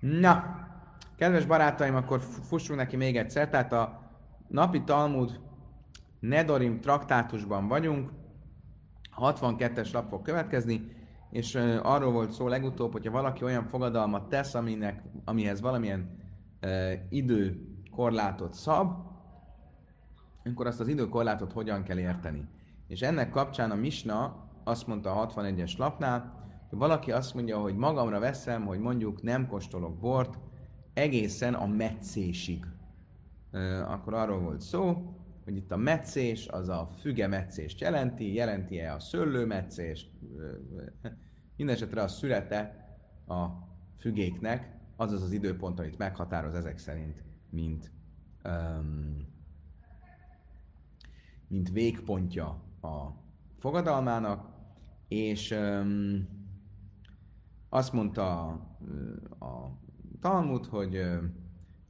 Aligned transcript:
Na, 0.00 0.44
kedves 1.16 1.46
barátaim, 1.46 1.94
akkor 1.94 2.20
fussunk 2.20 2.78
neki 2.78 2.96
még 2.96 3.16
egyszer. 3.16 3.48
Tehát 3.48 3.72
a 3.72 4.10
napi 4.48 4.82
Talmud 4.82 5.40
Nedorim 6.20 6.80
traktátusban 6.80 7.68
vagyunk, 7.68 8.10
62-es 9.16 9.92
lap 9.92 10.08
fog 10.08 10.22
következni, 10.22 10.96
és 11.30 11.54
arról 11.82 12.12
volt 12.12 12.30
szó 12.30 12.48
legutóbb, 12.48 12.92
hogyha 12.92 13.10
valaki 13.10 13.44
olyan 13.44 13.64
fogadalmat 13.64 14.28
tesz, 14.28 14.54
aminek, 14.54 15.02
amihez 15.24 15.60
valamilyen 15.60 16.16
uh, 16.62 16.92
időkorlátot 17.08 18.54
szab, 18.54 18.92
akkor 20.44 20.66
azt 20.66 20.80
az 20.80 20.88
időkorlátot 20.88 21.52
hogyan 21.52 21.82
kell 21.82 21.98
érteni. 21.98 22.48
És 22.86 23.00
ennek 23.00 23.30
kapcsán 23.30 23.70
a 23.70 23.74
Misna 23.74 24.48
azt 24.64 24.86
mondta 24.86 25.20
a 25.20 25.26
61-es 25.26 25.78
lapnál, 25.78 26.37
valaki 26.70 27.12
azt 27.12 27.34
mondja, 27.34 27.58
hogy 27.58 27.76
magamra 27.76 28.18
veszem, 28.18 28.66
hogy 28.66 28.78
mondjuk 28.78 29.22
nem 29.22 29.46
kóstolok 29.46 29.98
bort 29.98 30.38
egészen 30.94 31.54
a 31.54 31.66
meccésig. 31.66 32.66
Akkor 33.86 34.14
arról 34.14 34.40
volt 34.40 34.60
szó, 34.60 35.14
hogy 35.44 35.56
itt 35.56 35.72
a 35.72 35.76
meccés 35.76 36.48
az 36.48 36.68
a 36.68 36.88
füge 37.00 37.26
meccést 37.26 37.80
jelenti, 37.80 38.34
jelenti-e 38.34 38.94
a 38.94 39.00
szőlő 39.00 39.46
meccést, 39.46 40.10
mindesetre 41.56 42.02
a 42.02 42.08
születe 42.08 42.88
a 43.26 43.46
fügéknek, 43.98 44.76
az 44.96 45.12
az 45.12 45.22
az 45.22 45.32
időpont, 45.32 45.78
amit 45.78 45.98
meghatároz 45.98 46.54
ezek 46.54 46.78
szerint, 46.78 47.24
mint, 47.50 47.90
um, 48.44 49.28
mint 51.48 51.70
végpontja 51.70 52.46
a 52.80 53.12
fogadalmának, 53.58 54.48
és 55.08 55.50
um, 55.50 56.37
azt 57.68 57.92
mondta 57.92 58.46
a 59.38 59.78
Talmud, 60.20 60.66
hogy, 60.66 61.00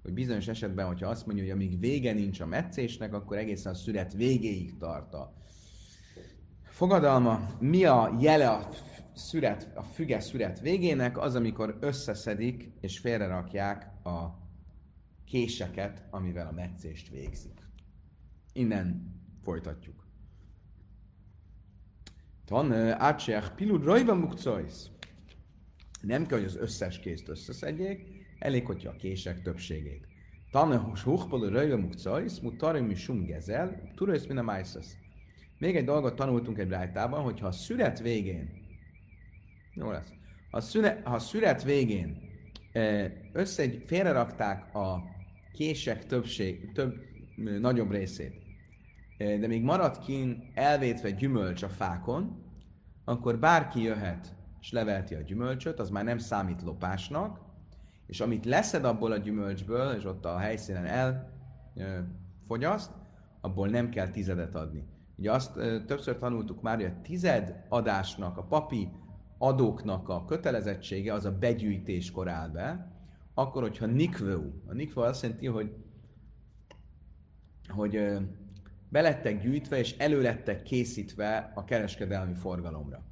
hogy 0.02 0.12
bizonyos 0.12 0.48
esetben, 0.48 0.86
hogyha 0.86 1.08
azt 1.08 1.26
mondja, 1.26 1.44
hogy 1.44 1.52
amíg 1.52 1.78
vége 1.78 2.12
nincs 2.12 2.40
a 2.40 2.46
meccésnek, 2.46 3.14
akkor 3.14 3.36
egészen 3.36 3.72
a 3.72 3.76
szület 3.76 4.12
végéig 4.12 4.76
tart 4.76 5.14
a 5.14 5.34
fogadalma. 6.64 7.46
Mi 7.60 7.84
a 7.84 8.16
jele 8.20 8.50
a 8.50 8.68
szület, 9.14 9.70
a 9.74 9.82
füge 9.82 10.20
szület 10.20 10.60
végének? 10.60 11.18
Az, 11.18 11.34
amikor 11.34 11.76
összeszedik 11.80 12.70
és 12.80 12.98
félrerakják 12.98 13.90
a 14.04 14.46
késeket, 15.24 16.02
amivel 16.10 16.46
a 16.46 16.52
meccést 16.52 17.08
végzik. 17.08 17.68
Innen 18.52 19.16
folytatjuk. 19.42 20.06
Tan 22.44 22.72
ácsiach 22.92 23.54
pilud 23.54 23.84
rajva 23.84 24.14
mukcojsz. 24.14 24.90
Nem 26.00 26.26
kell, 26.26 26.38
hogy 26.38 26.46
az 26.46 26.56
összes 26.56 26.98
készt 26.98 27.28
összeszedjék, 27.28 28.00
elég, 28.38 28.66
hogyha 28.66 28.90
a 28.90 28.96
kések 28.96 29.42
többségét. 29.42 30.06
Tanehus 30.50 31.02
huchpolő 31.02 31.48
röjve 31.48 31.76
mukcajsz, 31.76 32.38
mutarim 32.38 32.94
sum 32.94 33.24
gezel, 33.24 33.92
turajsz 33.94 34.26
min 34.26 34.38
a. 34.38 34.96
Még 35.58 35.76
egy 35.76 35.84
dolgot 35.84 36.16
tanultunk 36.16 36.58
egy 36.58 36.68
rájtában, 36.68 37.22
hogy 37.22 37.40
ha 37.40 37.46
a 37.46 37.52
szület 37.52 38.00
végén, 38.00 38.50
jó 39.74 39.90
lesz, 39.90 40.12
ha 40.50 40.56
a, 40.56 40.60
szület, 40.60 41.06
ha 41.06 41.14
a 41.14 41.18
szület 41.18 41.62
végén 41.62 42.16
össze 43.32 43.70
félrerakták 43.86 44.74
a 44.74 45.02
kések 45.52 46.06
többség, 46.06 46.72
több, 46.72 46.94
nagyobb 47.60 47.90
részét, 47.90 48.34
de 49.18 49.46
még 49.46 49.62
maradt 49.62 50.04
kín 50.04 50.50
elvétve 50.54 51.10
gyümölcs 51.10 51.62
a 51.62 51.68
fákon, 51.68 52.44
akkor 53.04 53.38
bárki 53.38 53.82
jöhet 53.82 54.36
és 54.60 54.72
levelti 54.72 55.14
a 55.14 55.20
gyümölcsöt, 55.20 55.78
az 55.80 55.90
már 55.90 56.04
nem 56.04 56.18
számít 56.18 56.62
lopásnak, 56.62 57.40
és 58.06 58.20
amit 58.20 58.44
leszed 58.44 58.84
abból 58.84 59.12
a 59.12 59.16
gyümölcsből, 59.16 59.92
és 59.92 60.04
ott 60.04 60.24
a 60.24 60.38
helyszínen 60.38 61.14
elfogyaszt, 61.76 62.90
abból 63.40 63.68
nem 63.68 63.88
kell 63.88 64.08
tizedet 64.08 64.54
adni. 64.54 64.86
Ugye 65.16 65.32
azt 65.32 65.56
ö, 65.56 65.84
többször 65.84 66.16
tanultuk 66.16 66.62
már, 66.62 66.76
hogy 66.76 66.84
a 66.84 67.00
tized 67.02 67.64
adásnak, 67.68 68.36
a 68.36 68.42
papi 68.42 68.88
adóknak 69.38 70.08
a 70.08 70.24
kötelezettsége 70.24 71.12
az 71.12 71.24
a 71.24 71.38
begyűjtéskor 71.38 72.28
áll 72.28 72.48
be, 72.48 72.92
akkor, 73.34 73.62
hogyha 73.62 73.86
nikvő, 73.86 74.62
a 74.66 74.72
nikvő 74.72 75.00
azt 75.00 75.22
jelenti, 75.22 75.46
hogy, 75.46 75.74
hogy 77.68 77.96
ö, 77.96 78.20
belettek 78.88 79.40
gyűjtve 79.40 79.78
és 79.78 79.96
elő 79.96 80.22
lettek 80.22 80.62
készítve 80.62 81.52
a 81.54 81.64
kereskedelmi 81.64 82.34
forgalomra. 82.34 83.02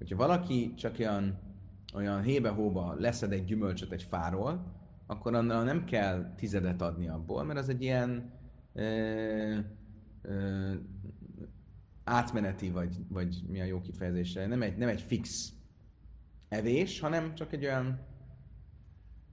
Hogyha 0.00 0.16
valaki 0.16 0.74
csak 0.74 0.96
olyan 0.98 1.38
olyan 1.94 2.22
hébe-hóba 2.22 2.94
leszed 2.94 3.32
egy 3.32 3.44
gyümölcsöt 3.44 3.92
egy 3.92 4.02
fáról, 4.02 4.74
akkor 5.06 5.34
annál 5.34 5.64
nem 5.64 5.84
kell 5.84 6.34
tizedet 6.34 6.82
adni 6.82 7.08
abból, 7.08 7.44
mert 7.44 7.58
az 7.58 7.68
egy 7.68 7.82
ilyen 7.82 8.32
ö, 8.72 9.58
ö, 10.22 10.72
átmeneti, 12.04 12.70
vagy, 12.70 12.96
vagy 13.08 13.42
mi 13.48 13.60
a 13.60 13.64
jó 13.64 13.80
kifejezése, 13.80 14.46
nem 14.46 14.62
egy, 14.62 14.76
nem 14.76 14.88
egy 14.88 15.00
fix 15.00 15.52
evés, 16.48 17.00
hanem 17.00 17.34
csak 17.34 17.52
egy 17.52 17.64
olyan, 17.64 17.84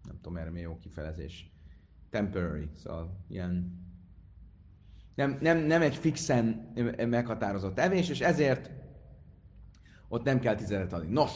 nem 0.03 0.15
tudom 0.21 0.37
erre 0.37 0.49
mi 0.49 0.59
jó 0.59 0.77
kifejezés, 0.77 1.51
temporary, 2.09 2.69
szóval 2.75 3.25
ilyen 3.27 3.85
nem, 5.15 5.37
nem, 5.41 5.57
nem 5.57 5.81
egy 5.81 5.95
fixen 5.95 6.45
meghatározott 7.09 7.79
evés, 7.79 8.09
és 8.09 8.21
ezért 8.21 8.71
ott 10.09 10.23
nem 10.23 10.39
kell 10.39 10.55
tizedet 10.55 10.93
adni. 10.93 11.13
Nos, 11.13 11.31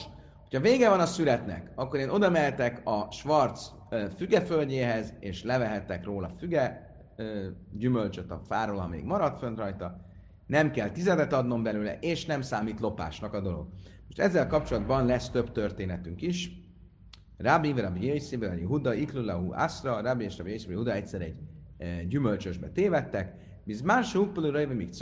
ha 0.51 0.59
vége 0.59 0.89
van 0.89 0.99
a 0.99 1.05
születnek, 1.05 1.71
akkor 1.75 1.99
én 1.99 2.09
oda 2.09 2.29
mehetek 2.29 2.81
a 2.83 3.07
Schwarz 3.11 3.73
fügeföldjéhez, 4.15 5.13
és 5.19 5.43
levehetek 5.43 6.05
róla 6.05 6.29
füge 6.29 6.89
gyümölcsöt 7.71 8.31
a 8.31 8.41
fáról, 8.47 8.77
ha 8.77 8.87
még 8.87 9.03
maradt 9.03 9.39
fönt 9.39 9.57
rajta. 9.57 10.05
Nem 10.47 10.71
kell 10.71 10.89
tizedet 10.89 11.33
adnom 11.33 11.63
belőle, 11.63 11.97
és 11.99 12.25
nem 12.25 12.41
számít 12.41 12.79
lopásnak 12.79 13.33
a 13.33 13.41
dolog. 13.41 13.67
Most 14.05 14.19
ezzel 14.19 14.47
kapcsolatban 14.47 15.05
lesz 15.05 15.29
több 15.29 15.51
történetünk 15.51 16.21
is. 16.21 16.51
Rabbi, 17.37 17.81
Rabbi 17.81 18.05
Jézsi, 18.05 18.35
Rabbi 18.35 18.63
Huda, 18.63 18.93
Iklulahu, 18.93 19.51
Asra, 19.53 20.01
Rabbi 20.01 20.23
és 20.23 20.37
Rabbi 20.37 20.51
Jézsi, 20.51 20.73
Huda 20.73 20.93
egyszer 20.93 21.21
egy 21.21 21.35
gyümölcsösbe 22.07 22.69
tévedtek. 22.69 23.33
Biz 23.63 23.81
más 23.81 24.15
uppulő 24.15 24.49
rajva, 24.49 24.73
még 24.73 24.93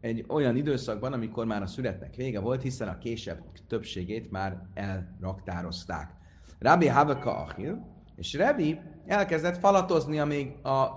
egy 0.00 0.24
olyan 0.28 0.56
időszakban, 0.56 1.12
amikor 1.12 1.46
már 1.46 1.62
a 1.62 1.66
születnek 1.66 2.14
vége 2.14 2.40
volt, 2.40 2.62
hiszen 2.62 2.88
a 2.88 2.98
késebb 2.98 3.42
többségét 3.66 4.30
már 4.30 4.68
elraktározták. 4.74 6.16
Rabbi 6.58 6.86
Havaka 6.86 7.36
Achil, 7.36 7.96
és 8.16 8.34
Rabbi 8.34 8.80
elkezdett 9.06 9.56
falatozni 9.56 10.18
még 10.18 10.66
a 10.66 10.88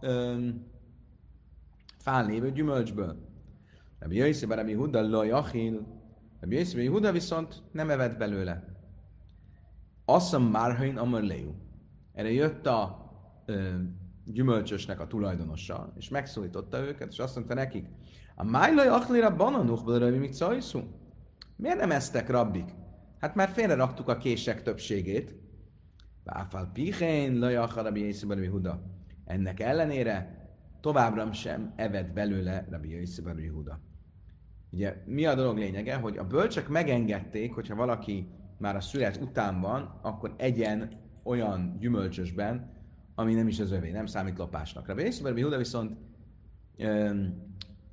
öm, 0.00 0.66
fán 1.98 2.26
lévő 2.26 2.52
gyümölcsből. 2.52 3.26
Rabbi 3.98 4.16
Jöjszébe, 4.16 4.54
Rabbi 4.54 4.72
Huda, 4.72 5.08
Loj 5.08 5.30
Achil, 5.30 5.86
Rabbi 6.40 6.54
Jöjszébe, 6.54 6.90
Huda 6.90 7.12
viszont 7.12 7.62
nem 7.72 7.90
evett 7.90 8.16
belőle. 8.16 8.76
Asszam 10.04 10.42
Marhain 10.42 10.96
Amarleu. 10.96 11.54
Erre 12.12 12.32
jött 12.32 12.66
a 12.66 13.10
ö, 13.46 13.68
gyümölcsösnek 14.32 15.00
a 15.00 15.06
tulajdonosa, 15.06 15.92
és 15.96 16.08
megszólította 16.08 16.78
őket, 16.78 17.12
és 17.12 17.18
azt 17.18 17.34
mondta 17.34 17.54
nekik, 17.54 17.86
a 18.34 18.44
májlaj 18.44 18.88
achlira 18.88 19.36
bananuch 19.36 19.84
belőle, 19.84 20.18
mi 20.18 20.32
szajszú? 20.32 20.80
Miért 21.56 21.78
nem 21.78 21.90
eztek 21.90 22.28
rabbik? 22.28 22.74
Hát 23.18 23.34
már 23.34 23.48
félre 23.48 23.74
raktuk 23.74 24.08
a 24.08 24.16
kések 24.16 24.62
többségét. 24.62 25.34
Váfal 26.24 26.70
pichén, 26.72 27.38
lajach 27.38 27.74
rabbi 27.74 28.00
Jézsibari 28.00 28.46
Huda. 28.46 28.82
Ennek 29.24 29.60
ellenére 29.60 30.46
továbbra 30.80 31.32
sem 31.32 31.72
evett 31.76 32.12
belőle 32.12 32.66
rabbi 32.70 32.88
Jézsibari 32.88 33.46
Huda. 33.46 33.80
Ugye 34.70 35.02
mi 35.06 35.26
a 35.26 35.34
dolog 35.34 35.58
lényege, 35.58 35.94
hogy 35.94 36.16
a 36.16 36.26
bölcsek 36.26 36.68
megengedték, 36.68 37.54
hogyha 37.54 37.74
valaki 37.74 38.28
már 38.58 38.76
a 38.76 38.80
szület 38.80 39.16
után 39.16 39.60
van, 39.60 39.98
akkor 40.02 40.34
egyen 40.36 40.90
olyan 41.22 41.76
gyümölcsösben, 41.78 42.77
ami 43.18 43.34
nem 43.34 43.48
is 43.48 43.60
az 43.60 43.72
övé, 43.72 43.90
nem 43.90 44.06
számít 44.06 44.38
lopásnak. 44.38 44.86
Rabbi 44.86 45.02
Jézsibari 45.02 45.42
Huda 45.42 45.56
viszont 45.56 45.96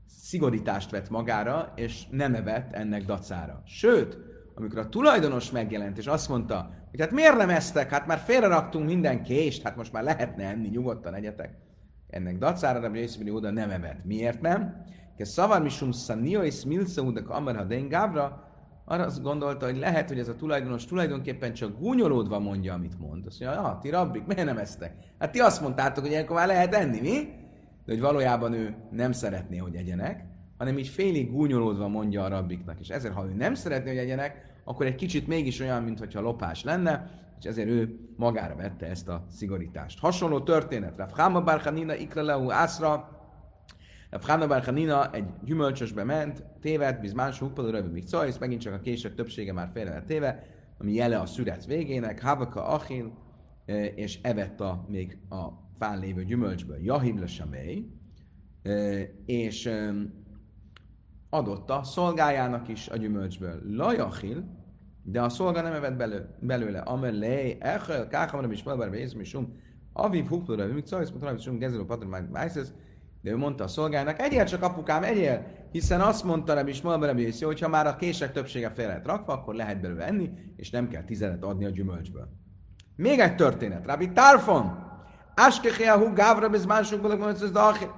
szigorítást 0.05 0.91
vett 0.91 1.09
magára, 1.09 1.73
és 1.75 2.07
nem 2.09 2.35
evett 2.35 2.73
ennek 2.73 3.05
dacára. 3.05 3.61
Sőt, 3.65 4.17
amikor 4.55 4.79
a 4.79 4.89
tulajdonos 4.89 5.51
megjelent, 5.51 5.97
és 5.97 6.07
azt 6.07 6.29
mondta, 6.29 6.69
hogy 6.89 6.99
hát 6.99 7.11
miért 7.11 7.37
nem 7.37 7.49
eztek, 7.49 7.89
hát 7.89 8.07
már 8.07 8.17
félreraktunk 8.17 8.85
minden 8.85 9.23
kést, 9.23 9.63
hát 9.63 9.75
most 9.75 9.91
már 9.91 10.03
lehetne 10.03 10.43
enni, 10.43 10.67
nyugodtan 10.67 11.13
egyetek. 11.13 11.57
Ennek 12.07 12.37
dacára 12.37 12.79
Rabbi 12.79 12.99
Yosef 12.99 13.27
oda 13.29 13.51
nem 13.51 13.69
evett. 13.69 14.03
Miért 14.03 14.41
nem? 14.41 14.85
Ke 15.17 15.25
szavar 15.25 15.61
misum 15.61 15.91
szanio 15.91 16.41
és 16.41 16.55
smilsa 16.55 17.01
udak 17.01 17.29
amar 17.29 17.55
hadén 17.55 17.87
gávra, 17.87 18.44
arra 18.85 19.03
azt 19.03 19.21
gondolta, 19.21 19.65
hogy 19.65 19.77
lehet, 19.77 20.07
hogy 20.07 20.19
ez 20.19 20.27
a 20.27 20.35
tulajdonos 20.35 20.85
tulajdonképpen 20.85 21.53
csak 21.53 21.79
gúnyolódva 21.79 22.39
mondja, 22.39 22.73
amit 22.73 22.99
mond. 22.99 23.25
Azt 23.25 23.39
mondja, 23.39 23.61
ah, 23.61 23.79
ti 23.79 23.89
rabbik, 23.89 24.25
miért 24.25 24.45
nem 24.45 24.57
eztek? 24.57 24.95
Hát 25.19 25.31
ti 25.31 25.39
azt 25.39 25.61
mondtátok, 25.61 26.03
hogy 26.03 26.11
ilyenkor 26.11 26.35
már 26.35 26.47
lehet 26.47 26.75
enni, 26.75 26.99
mi? 26.99 27.43
de 27.85 27.91
hogy 27.91 28.01
valójában 28.01 28.53
ő 28.53 28.75
nem 28.91 29.11
szeretné, 29.11 29.57
hogy 29.57 29.75
egyenek, 29.75 30.23
hanem 30.57 30.77
így 30.77 30.87
félig 30.87 31.31
gúnyolódva 31.31 31.87
mondja 31.87 32.23
a 32.23 32.27
rabbiknak. 32.27 32.79
És 32.79 32.89
ezért, 32.89 33.13
ha 33.13 33.25
ő 33.25 33.33
nem 33.33 33.53
szeretné, 33.53 33.89
hogy 33.89 33.97
egyenek, 33.97 34.53
akkor 34.63 34.85
egy 34.85 34.95
kicsit 34.95 35.27
mégis 35.27 35.59
olyan, 35.59 35.83
mintha 35.83 36.21
lopás 36.21 36.63
lenne, 36.63 37.23
és 37.39 37.45
ezért 37.45 37.67
ő 37.67 37.99
magára 38.17 38.55
vette 38.55 38.85
ezt 38.85 39.07
a 39.07 39.25
szigorítást. 39.31 39.99
Hasonló 39.99 40.39
történet. 40.39 40.97
Rav 40.97 41.11
Hama 41.11 41.43
Barchanina 41.43 41.95
Ikraleu 41.95 42.51
Ászra, 42.51 43.14
Rav 44.15 44.23
Hama 44.23 44.47
Barchanina 44.47 45.11
egy 45.11 45.25
gyümölcsösbe 45.43 46.03
ment, 46.03 46.43
tévedt, 46.61 47.01
bizmás 47.01 47.39
húppaló 47.39 47.69
rövid 47.69 47.91
még 47.91 48.07
szajsz, 48.07 48.37
megint 48.37 48.61
csak 48.61 48.73
a 48.73 48.79
kések 48.79 49.15
többsége 49.15 49.53
már 49.53 49.69
félre 49.73 49.89
lett 49.89 50.05
téve, 50.05 50.43
ami 50.77 50.93
jele 50.93 51.19
a 51.19 51.25
szüret 51.25 51.65
végének, 51.65 52.21
Havaka 52.21 52.67
Achil, 52.67 53.13
eh, 53.65 53.97
és 53.97 54.19
evett 54.21 54.61
a, 54.61 54.85
még 54.89 55.17
a 55.29 55.47
fán 55.77 55.99
lévő 55.99 56.23
gyümölcsből. 56.23 56.77
Jahim 56.81 57.19
le 57.19 57.25
eh, 58.61 59.07
és 59.25 59.69
adott 61.29 61.69
a 61.69 61.83
szolgájának 61.83 62.67
is 62.67 62.89
a 62.89 62.97
gyümölcsből. 62.97 63.61
Lajachil, 63.67 64.43
de 65.03 65.21
a 65.21 65.29
szolga 65.29 65.61
nem 65.61 65.73
evett 65.73 65.95
belő, 65.95 66.29
belőle. 66.39 66.79
Amelé, 66.79 67.57
echel, 67.59 68.07
káhamra, 68.07 68.51
is 68.51 68.63
malbar, 68.63 68.89
bézm, 68.89 69.19
és 69.19 69.33
um, 69.33 69.59
aviv, 69.93 70.27
hukplóra, 70.27 70.65
mik 70.65 70.85
szajsz, 70.85 71.11
mutra, 71.11 71.33
és 71.33 71.47
um, 71.47 71.57
gezelő, 71.57 71.85
patron, 71.85 72.29
de 73.25 73.31
ő 73.31 73.37
mondta 73.37 73.63
a 73.63 73.67
szolgájának, 73.67 74.21
egyél 74.21 74.45
csak 74.45 74.63
apukám, 74.63 75.03
egyél, 75.03 75.45
hiszen 75.71 76.01
azt 76.01 76.23
mondta 76.23 76.53
Rabbi 76.53 76.69
Ismael 76.69 76.99
Rabbi 76.99 77.33
hogy 77.39 77.59
ha 77.59 77.67
már 77.67 77.87
a 77.87 77.95
kések 77.95 78.31
többsége 78.31 78.69
fel 78.69 78.87
lehet 78.87 79.05
rakva, 79.05 79.33
akkor 79.33 79.55
lehet 79.55 79.81
belőle 79.81 80.05
enni, 80.05 80.29
és 80.55 80.69
nem 80.69 80.87
kell 80.87 81.03
tizenet 81.03 81.43
adni 81.43 81.65
a 81.65 81.69
gyümölcsből. 81.69 82.29
Még 82.95 83.19
egy 83.19 83.35
történet. 83.35 83.85
Rabbi 83.85 84.11
Tarfon, 84.11 84.77
Askecheahu 85.35 86.13
Gávra 86.13 86.49
Bizmánsukból, 86.49 87.17
hogy 87.17 87.89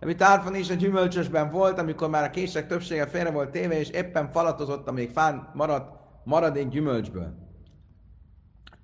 Rabbi 0.00 0.14
Tarfon 0.14 0.54
is 0.54 0.70
a 0.70 0.74
gyümölcsösben 0.74 1.50
volt, 1.50 1.78
amikor 1.78 2.08
már 2.08 2.24
a 2.24 2.30
kések 2.30 2.66
többsége 2.66 3.06
félre 3.06 3.30
volt 3.30 3.50
téve, 3.50 3.78
és 3.78 3.88
éppen 3.88 4.30
falatozott, 4.30 4.88
amíg 4.88 5.10
fán 5.10 5.50
maradt 5.54 6.00
maradék 6.24 6.68
gyümölcsből. 6.68 7.34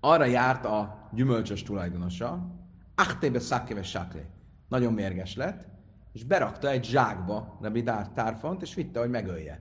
Arra 0.00 0.24
járt 0.24 0.64
a 0.64 1.08
gyümölcsös 1.12 1.62
tulajdonosa, 1.62 2.56
Achtébe 2.94 3.38
szakéve 3.38 3.82
saklé. 3.82 4.26
Nagyon 4.68 4.92
mérges 4.92 5.36
lett, 5.36 5.76
és 6.18 6.24
berakta 6.24 6.68
egy 6.70 6.84
zsákba 6.84 7.58
Rabbi 7.60 7.82
Tárfont, 8.14 8.62
és 8.62 8.74
vitte, 8.74 9.00
hogy 9.00 9.10
megölje. 9.10 9.60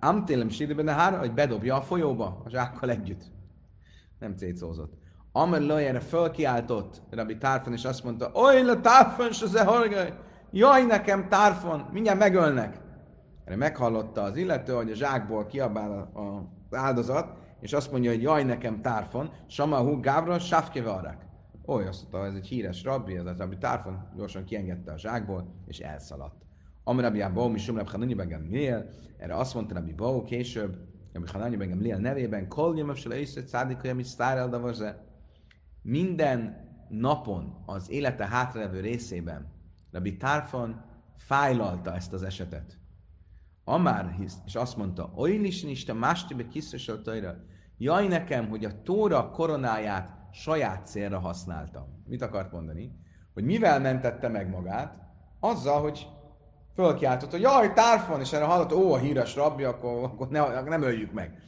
Amtélem 0.00 0.48
sídebe 0.48 0.82
nehár, 0.82 1.18
hogy 1.18 1.32
bedobja 1.32 1.76
a 1.76 1.80
folyóba 1.80 2.42
a 2.44 2.48
zsákkal 2.48 2.90
együtt. 2.90 3.22
Nem 4.18 4.36
cécózott. 4.36 4.92
Amel 5.32 5.78
erre 5.78 6.00
fölkiáltott 6.00 7.02
Rabbi 7.10 7.38
Tárfon, 7.38 7.72
és 7.72 7.84
azt 7.84 8.04
mondta, 8.04 8.30
oly 8.34 8.62
le 8.62 8.80
Tárfon, 8.80 9.32
se 9.32 9.46
ze 9.46 9.66
jaj 10.50 10.84
nekem 10.84 11.28
Tárfon, 11.28 11.88
mindjárt 11.92 12.18
megölnek. 12.18 12.80
Erre 13.44 13.56
meghallotta 13.56 14.22
az 14.22 14.36
illető, 14.36 14.72
hogy 14.72 14.90
a 14.90 14.94
zsákból 14.94 15.46
kiabál 15.46 16.10
az 16.70 16.78
áldozat, 16.78 17.36
és 17.60 17.72
azt 17.72 17.92
mondja, 17.92 18.10
hogy 18.10 18.22
jaj 18.22 18.44
nekem 18.44 18.80
tárfon, 18.80 19.30
Samahu 19.46 20.00
Gávra, 20.00 20.38
Safkevarák. 20.38 21.31
Oly, 21.66 21.86
azt 21.86 22.00
mondta, 22.00 22.26
ez 22.26 22.34
egy 22.34 22.46
híres 22.46 22.82
rabbi, 22.82 23.16
ez 23.16 23.26
a 23.26 23.34
rabbi 23.36 23.58
tárfon 23.58 24.08
gyorsan 24.16 24.44
kiengedte 24.44 24.92
a 24.92 24.98
zsákból, 24.98 25.54
és 25.66 25.78
elszaladt. 25.78 26.44
Amrabi 26.84 27.20
Abó, 27.20 27.48
mi 27.48 27.58
Sumrab 27.58 27.88
Hanani 27.88 28.14
Begem 28.14 28.46
Liel, 28.50 28.88
erre 29.18 29.36
azt 29.36 29.54
mondta 29.54 29.74
Rabbi 29.74 29.92
Bó 29.92 30.22
később, 30.22 30.78
Rabbi 31.12 31.30
Hanani 31.30 31.56
Begem 31.56 31.80
Liel 31.80 31.98
nevében, 31.98 32.48
Kol 32.48 32.76
Jömöv 32.76 32.96
Sele 32.96 33.20
Iszet 33.20 33.46
Szádikoja, 33.46 33.94
mi 33.94 34.02
Sztárel 34.02 34.48
Davaze. 34.48 35.06
Minden 35.82 36.70
napon 36.88 37.62
az 37.66 37.90
élete 37.90 38.26
hátralevő 38.26 38.80
részében 38.80 39.52
Rabbi 39.90 40.16
Tárfon 40.16 40.84
fájlalta 41.16 41.94
ezt 41.94 42.12
az 42.12 42.22
esetet. 42.22 42.78
Amár 43.64 44.10
hisz, 44.10 44.36
és 44.46 44.54
azt 44.54 44.76
mondta, 44.76 45.12
is 45.26 45.62
Isten 45.62 45.96
mástibe 45.96 46.48
kiszösöltőre, 46.48 47.44
jaj 47.78 48.06
nekem, 48.06 48.48
hogy 48.48 48.64
a 48.64 48.82
Tóra 48.82 49.30
koronáját 49.30 50.21
saját 50.32 50.86
célra 50.86 51.18
használtam. 51.18 52.02
Mit 52.06 52.22
akart 52.22 52.52
mondani? 52.52 52.92
Hogy 53.34 53.44
mivel 53.44 53.80
mentette 53.80 54.28
meg 54.28 54.48
magát? 54.48 54.98
Azzal, 55.40 55.80
hogy 55.80 56.08
fölkiáltott, 56.74 57.30
hogy 57.30 57.40
jaj, 57.40 57.72
tárfon, 57.72 58.20
és 58.20 58.32
erre 58.32 58.44
hallott, 58.44 58.72
ó, 58.72 58.92
a 58.92 58.98
híres 58.98 59.34
rabbi, 59.34 59.64
akkor, 59.64 60.04
akkor 60.04 60.28
ne, 60.28 60.60
nem 60.60 60.82
öljük 60.82 61.12
meg. 61.12 61.38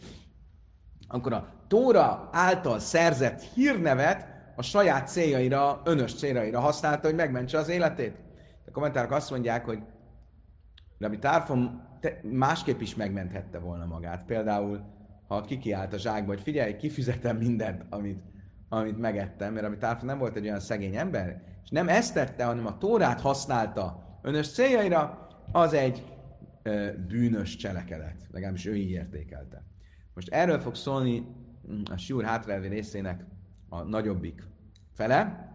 Akkor 1.08 1.32
a 1.32 1.52
Tóra 1.68 2.28
által 2.32 2.78
szerzett 2.78 3.40
hírnevet 3.40 4.26
a 4.56 4.62
saját 4.62 5.08
céljaira, 5.08 5.80
önös 5.84 6.14
céljaira 6.14 6.60
használta, 6.60 7.06
hogy 7.06 7.16
megmentse 7.16 7.58
az 7.58 7.68
életét. 7.68 8.16
A 8.66 8.70
kommentárok 8.70 9.10
azt 9.10 9.30
mondják, 9.30 9.64
hogy 9.64 9.78
Rabbi 10.98 11.18
Tárfon 11.18 11.82
másképp 12.22 12.80
is 12.80 12.94
megmenthette 12.94 13.58
volna 13.58 13.86
magát. 13.86 14.24
Például, 14.24 14.80
ha 15.26 15.40
kikiált 15.40 15.92
a 15.92 15.98
zsákba, 15.98 16.32
hogy 16.32 16.42
figyelj, 16.42 16.76
kifizetem 16.76 17.36
mindent, 17.36 17.84
amit, 17.90 18.22
amit 18.68 18.98
megettem, 18.98 19.52
mert 19.52 19.66
amit 19.66 19.78
Tárfa 19.78 20.04
nem 20.04 20.18
volt 20.18 20.36
egy 20.36 20.44
olyan 20.44 20.60
szegény 20.60 20.96
ember, 20.96 21.42
és 21.64 21.70
nem 21.70 21.88
ezt 21.88 22.14
tette, 22.14 22.44
hanem 22.44 22.66
a 22.66 22.78
tórát 22.78 23.20
használta 23.20 24.18
önös 24.22 24.52
céljaira, 24.52 25.28
az 25.52 25.72
egy 25.72 26.04
ö, 26.62 26.90
bűnös 27.08 27.56
cselekedet. 27.56 28.26
Legalábbis 28.30 28.66
ő 28.66 28.76
így 28.76 28.90
értékelte. 28.90 29.64
Most 30.14 30.28
erről 30.28 30.60
fog 30.60 30.74
szólni 30.74 31.18
mm, 31.18 31.82
a 31.90 31.96
Siúr 31.96 32.24
hátraelvi 32.24 32.68
részének 32.68 33.24
a 33.68 33.82
nagyobbik 33.82 34.42
fele, 34.92 35.52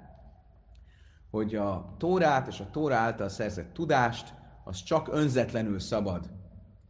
hogy 1.30 1.56
a 1.56 1.96
tórát 1.98 2.48
és 2.48 2.60
a 2.60 2.70
tóra 2.70 2.96
által 2.96 3.30
szerzett 3.30 3.74
tudást, 3.74 4.34
az 4.64 4.84
csak 4.84 5.08
önzetlenül 5.12 5.80
szabad 5.80 6.32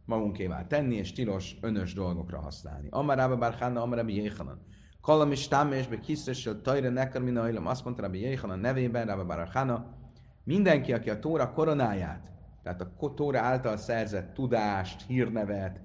magunkévá 0.04 0.66
tenni, 0.66 0.94
és 0.94 1.12
tilos 1.12 1.56
önös 1.60 1.94
dolgokra 1.94 2.40
használni. 2.40 2.88
Amarába 2.90 3.36
bár 3.36 3.54
Hanna, 3.54 3.82
Amarábi 3.82 4.14
Jéhanan. 4.14 4.66
Kalam 5.00 5.32
is 5.32 5.48
támésbe 5.48 6.00
kisztesül 6.00 6.62
tajra 6.62 6.88
nekar 6.88 7.22
min 7.22 7.36
ajlom. 7.36 7.66
Azt 7.66 7.84
mondta 7.84 8.02
Rabbi 8.02 8.18
Jéhanan 8.18 8.58
nevében, 8.58 9.06
Rába 9.06 9.24
bár 9.24 9.48
Hanna, 9.48 9.94
mindenki, 10.44 10.92
aki 10.92 11.10
a 11.10 11.18
Tóra 11.18 11.52
koronáját, 11.52 12.32
tehát 12.62 12.80
a 12.80 13.14
Tóra 13.14 13.40
által 13.40 13.76
szerzett 13.76 14.34
tudást, 14.34 15.06
hírnevet, 15.06 15.80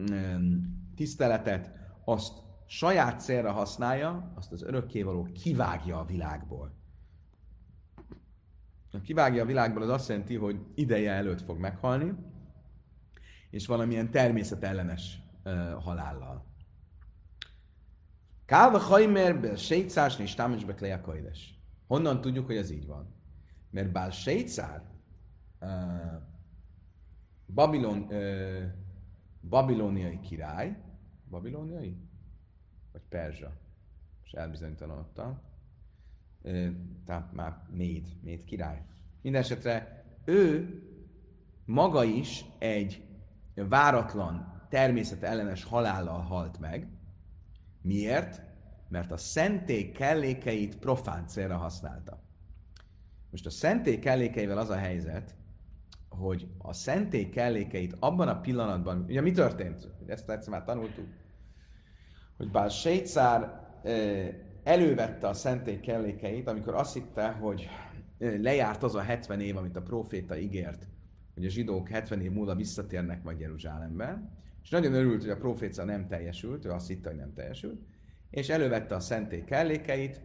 mm, 0.00 0.56
tiszteletet, 0.94 1.70
azt 2.04 2.32
saját 2.66 3.20
célra 3.20 3.52
használja, 3.52 4.32
azt 4.34 4.52
az 4.52 4.62
örökkévaló 4.62 5.28
kivágja 5.42 5.98
a 5.98 6.04
világból. 6.04 6.78
A 8.92 9.00
kivágja 9.00 9.42
a 9.42 9.46
világból 9.46 9.82
az 9.82 9.88
azt 9.88 10.08
jelenti, 10.08 10.34
hogy 10.34 10.60
ideje 10.74 11.12
előtt 11.12 11.40
fog 11.40 11.58
meghalni, 11.58 12.14
és 13.50 13.66
valamilyen 13.66 14.10
természetellenes 14.10 15.22
halállal. 15.80 16.49
Kálva 18.50 18.78
hajmerbe, 18.78 19.56
sejtszás 19.56 20.18
és 20.18 20.34
támosbe 20.34 20.74
klejakajdes. 20.74 21.58
Honnan 21.86 22.20
tudjuk, 22.20 22.46
hogy 22.46 22.56
ez 22.56 22.70
így 22.70 22.86
van? 22.86 23.14
Mert 23.70 23.92
bár 23.92 24.12
sejtszár, 24.12 24.82
uh, 25.60 25.68
Babilon, 27.46 27.98
uh, 27.98 28.62
babiloniai 29.40 30.20
király, 30.20 30.76
babiloniai? 31.28 31.96
Vagy 32.92 33.02
perzsa? 33.08 33.52
És 34.24 34.32
elbizonytalanodtam. 34.32 35.40
Uh, 36.42 36.68
tehát 37.06 37.32
már 37.32 37.62
Méd, 37.70 38.06
Méd 38.22 38.44
király. 38.44 38.82
Mindenesetre 39.22 40.04
ő 40.24 40.80
maga 41.64 42.04
is 42.04 42.44
egy 42.58 43.02
váratlan, 43.54 44.62
természetellenes 44.68 45.64
halállal 45.64 46.20
halt 46.20 46.58
meg. 46.58 46.88
Miért? 47.82 48.49
Mert 48.90 49.12
a 49.12 49.16
szentély 49.16 49.90
kellékeit 49.90 50.78
profán 50.78 51.26
célra 51.26 51.56
használta. 51.56 52.22
Most 53.30 53.46
a 53.46 53.50
szentély 53.50 53.98
kellékeivel 53.98 54.58
az 54.58 54.70
a 54.70 54.76
helyzet, 54.76 55.34
hogy 56.08 56.48
a 56.58 56.72
szentély 56.72 57.28
kellékeit 57.28 57.96
abban 57.98 58.28
a 58.28 58.40
pillanatban, 58.40 59.04
ugye 59.08 59.20
mi 59.20 59.30
történt? 59.30 59.88
Ezt 60.06 60.30
egyszer 60.30 60.50
már 60.50 60.64
tanultuk, 60.64 61.06
hogy 62.36 62.50
bár 62.50 62.70
Sétszár 62.70 63.68
elővette 64.62 65.28
a 65.28 65.32
szentély 65.32 65.80
kellékeit, 65.80 66.48
amikor 66.48 66.74
azt 66.74 66.94
hitte, 66.94 67.30
hogy 67.30 67.68
lejárt 68.18 68.82
az 68.82 68.94
a 68.94 69.00
70 69.00 69.40
év, 69.40 69.56
amit 69.56 69.76
a 69.76 69.82
proféta 69.82 70.38
ígért, 70.38 70.88
hogy 71.34 71.44
a 71.44 71.48
zsidók 71.48 71.88
70 71.88 72.20
év 72.20 72.30
múlva 72.30 72.54
visszatérnek 72.54 73.22
majd 73.22 73.40
Jeruzsálembe, 73.40 74.30
és 74.62 74.70
nagyon 74.70 74.94
örült, 74.94 75.20
hogy 75.20 75.30
a 75.30 75.36
profécia 75.36 75.84
nem 75.84 76.06
teljesült, 76.08 76.64
ő 76.64 76.70
azt 76.70 76.88
hitte, 76.88 77.08
hogy 77.08 77.18
nem 77.18 77.32
teljesült, 77.34 77.80
és 78.30 78.48
elővette 78.48 78.94
a 78.94 79.00
szentély 79.00 79.44
kellékeit, 79.44 80.20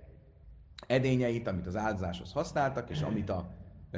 edényeit, 0.88 1.48
amit 1.48 1.68
az 1.68 1.76
áldozáshoz 1.76 2.32
használtak, 2.32 2.90
és 2.90 3.02
amit 3.02 3.30
a 3.30 3.50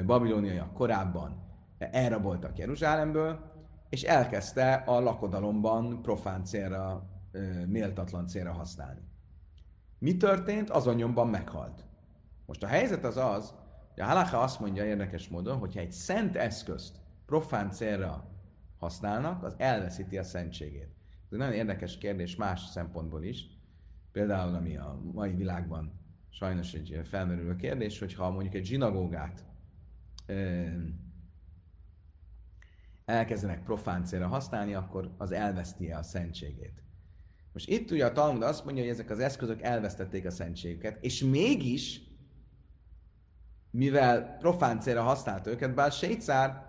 babiloniaiak 0.06 0.72
korábban 0.72 1.46
elraboltak 1.78 2.58
Jeruzsálemből, 2.58 3.56
és 3.88 4.02
elkezdte 4.02 4.72
a 4.72 5.00
lakodalomban 5.00 6.02
profán 6.02 6.44
célra, 6.44 7.10
méltatlan 7.66 8.26
célra 8.26 8.52
használni. 8.52 9.00
Mi 9.98 10.16
történt? 10.16 10.70
Azon 10.70 10.94
nyomban 10.94 11.28
meghalt. 11.28 11.84
Most 12.46 12.62
a 12.62 12.66
helyzet 12.66 13.04
az 13.04 13.16
az, 13.16 13.54
hogy 13.94 14.02
a 14.02 14.06
halacha 14.06 14.40
azt 14.40 14.60
mondja 14.60 14.84
érdekes 14.84 15.28
módon, 15.28 15.58
hogyha 15.58 15.80
egy 15.80 15.92
szent 15.92 16.36
eszközt 16.36 16.96
profán 17.26 17.70
célra 17.70 18.30
használnak, 18.78 19.42
az 19.42 19.54
elveszíti 19.56 20.18
a 20.18 20.22
szentségét. 20.22 20.88
Ez 21.08 21.32
egy 21.32 21.38
nagyon 21.38 21.54
érdekes 21.54 21.98
kérdés 21.98 22.36
más 22.36 22.60
szempontból 22.60 23.22
is. 23.22 23.57
Például, 24.18 24.54
ami 24.54 24.76
a 24.76 25.00
mai 25.12 25.34
világban 25.34 25.92
sajnos 26.30 26.74
egy 26.74 27.00
felmerülő 27.04 27.56
kérdés, 27.56 27.98
hogyha 27.98 28.30
mondjuk 28.30 28.54
egy 28.54 28.64
zsinagógát 28.64 29.44
elkezdenek 33.04 33.62
profán 33.62 34.04
célra 34.04 34.26
használni, 34.26 34.74
akkor 34.74 35.14
az 35.18 35.32
elveszti-e 35.32 35.98
a 35.98 36.02
szentségét. 36.02 36.82
Most 37.52 37.68
itt 37.68 37.90
ugye 37.90 38.06
a 38.06 38.12
Talmud 38.12 38.42
azt 38.42 38.64
mondja, 38.64 38.82
hogy 38.82 38.92
ezek 38.92 39.10
az 39.10 39.18
eszközök 39.18 39.62
elvesztették 39.62 40.26
a 40.26 40.30
szentségüket, 40.30 41.04
és 41.04 41.22
mégis, 41.22 42.00
mivel 43.70 44.36
profán 44.38 44.80
célra 44.80 45.02
használt 45.02 45.46
őket, 45.46 45.74
bár 45.74 45.92
Sécár 45.92 46.66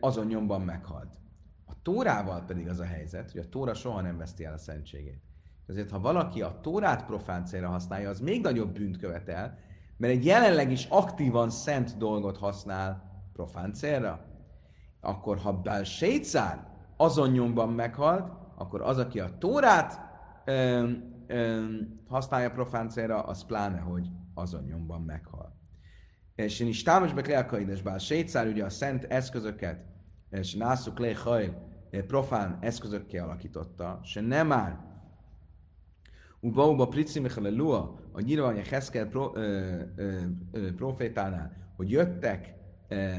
azon 0.00 0.26
nyomban 0.26 0.60
meghalt. 0.60 1.18
A 1.64 1.82
Tórával 1.82 2.44
pedig 2.44 2.68
az 2.68 2.78
a 2.78 2.84
helyzet, 2.84 3.30
hogy 3.30 3.40
a 3.40 3.48
Tóra 3.48 3.74
soha 3.74 4.00
nem 4.00 4.16
veszti 4.16 4.44
el 4.44 4.52
a 4.52 4.58
szentségét. 4.58 5.28
Ezért, 5.70 5.90
ha 5.90 6.00
valaki 6.00 6.42
a 6.42 6.58
Tórát 6.62 7.06
profán 7.06 7.44
célra 7.44 7.68
használja, 7.68 8.08
az 8.08 8.20
még 8.20 8.42
nagyobb 8.42 8.72
bűnt 8.72 8.98
követel, 8.98 9.58
mert 9.96 10.12
egy 10.12 10.24
jelenleg 10.24 10.70
is 10.70 10.84
aktívan 10.84 11.50
szent 11.50 11.96
dolgot 11.96 12.36
használ 12.36 13.02
profán 13.32 13.72
célra. 13.72 14.24
Akkor, 15.00 15.38
ha 15.38 15.52
Bál 15.52 15.84
Sécár 15.84 16.66
azon 16.96 17.30
nyomban 17.30 17.68
meghalt, 17.68 18.32
akkor 18.56 18.82
az, 18.82 18.98
aki 18.98 19.20
a 19.20 19.38
Tórát 19.38 20.00
ö, 20.44 20.88
ö, 21.26 21.64
használja 22.08 22.50
profán 22.50 22.88
célra, 22.88 23.22
az 23.22 23.44
pláne, 23.44 23.78
hogy 23.78 24.10
azon 24.34 24.62
nyomban 24.62 25.02
meghal. 25.02 25.58
És 26.34 26.60
én 26.60 26.68
is 26.68 26.82
támas 26.82 27.12
be 27.12 27.22
kleakaides, 27.22 27.82
bár 27.82 28.00
sétszár 28.00 28.46
ugye 28.46 28.64
a 28.64 28.70
szent 28.70 29.04
eszközöket, 29.04 29.84
és 30.30 30.54
nászuk 30.54 30.98
le 30.98 31.14
profán 32.06 32.58
eszközökké 32.60 33.18
alakította, 33.18 34.00
se 34.02 34.20
nem 34.20 34.46
már 34.46 34.89
Ubauba 36.40 36.88
Prici 36.88 37.22
Lua, 37.36 38.00
a 38.12 38.20
nyilványa 38.20 38.62
Heszkel 38.62 39.06
pro, 39.06 39.32
profétánál, 40.76 41.72
hogy 41.76 41.90
jöttek 41.90 42.54
ö, 42.88 43.10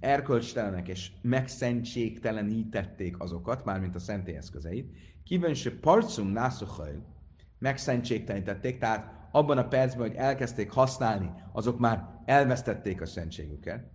erkölcstelenek 0.00 0.88
és 0.88 1.10
megszentségtelenítették 1.22 3.20
azokat, 3.20 3.64
mármint 3.64 3.94
a 3.94 3.98
szentélyeszközeit, 3.98 4.96
kíván 5.24 5.54
se 5.54 5.78
parcum 5.78 6.28
nászuhajl, 6.28 7.04
megszentségtelenítették, 7.58 8.78
tehát 8.78 9.28
abban 9.32 9.58
a 9.58 9.68
percben, 9.68 10.06
hogy 10.06 10.16
elkezdték 10.16 10.70
használni, 10.70 11.30
azok 11.52 11.78
már 11.78 12.22
elvesztették 12.24 13.00
a 13.00 13.06
szentségüket. 13.06 13.90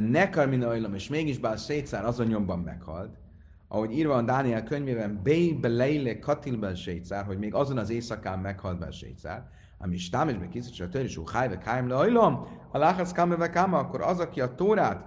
Nekar 0.00 0.48
min 0.48 0.92
és 0.94 1.08
mégis 1.08 1.38
bár 1.38 1.58
Szétszár 1.58 2.04
azon 2.04 2.26
nyomban 2.26 2.58
meghalt, 2.58 3.18
ahogy 3.68 3.92
írva 3.92 4.14
a 4.14 4.22
Dániel 4.22 4.62
könyvében, 4.62 5.20
Bey 5.22 5.58
beleile 5.60 6.18
katilben 6.18 6.74
Sécár, 6.74 7.24
hogy 7.24 7.38
még 7.38 7.54
azon 7.54 7.78
az 7.78 7.90
éjszakán 7.90 8.38
meghalt 8.38 8.78
be 8.78 8.90
Sécár, 8.90 9.48
ami 9.78 9.94
is 9.94 10.08
támesbe 10.08 10.48
készítse 10.48 10.84
a 10.84 10.88
törésú 10.88 11.24
hájve 11.26 11.58
kájm 11.58 11.88
le 11.88 11.96
ajlom, 11.96 12.46
a 12.70 12.78
láhasz 12.78 13.12
kámeve 13.12 13.50
káma, 13.50 13.78
akkor 13.78 14.00
az, 14.02 14.18
aki 14.18 14.40
a 14.40 14.54
Tórát, 14.54 15.06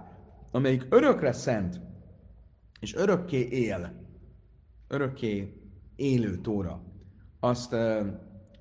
amelyik 0.50 0.86
örökre 0.88 1.32
szent, 1.32 1.80
és 2.80 2.94
örökké 2.94 3.40
él, 3.40 4.06
örökké 4.88 5.62
élő 5.96 6.36
Tóra, 6.36 6.82
azt 7.40 7.76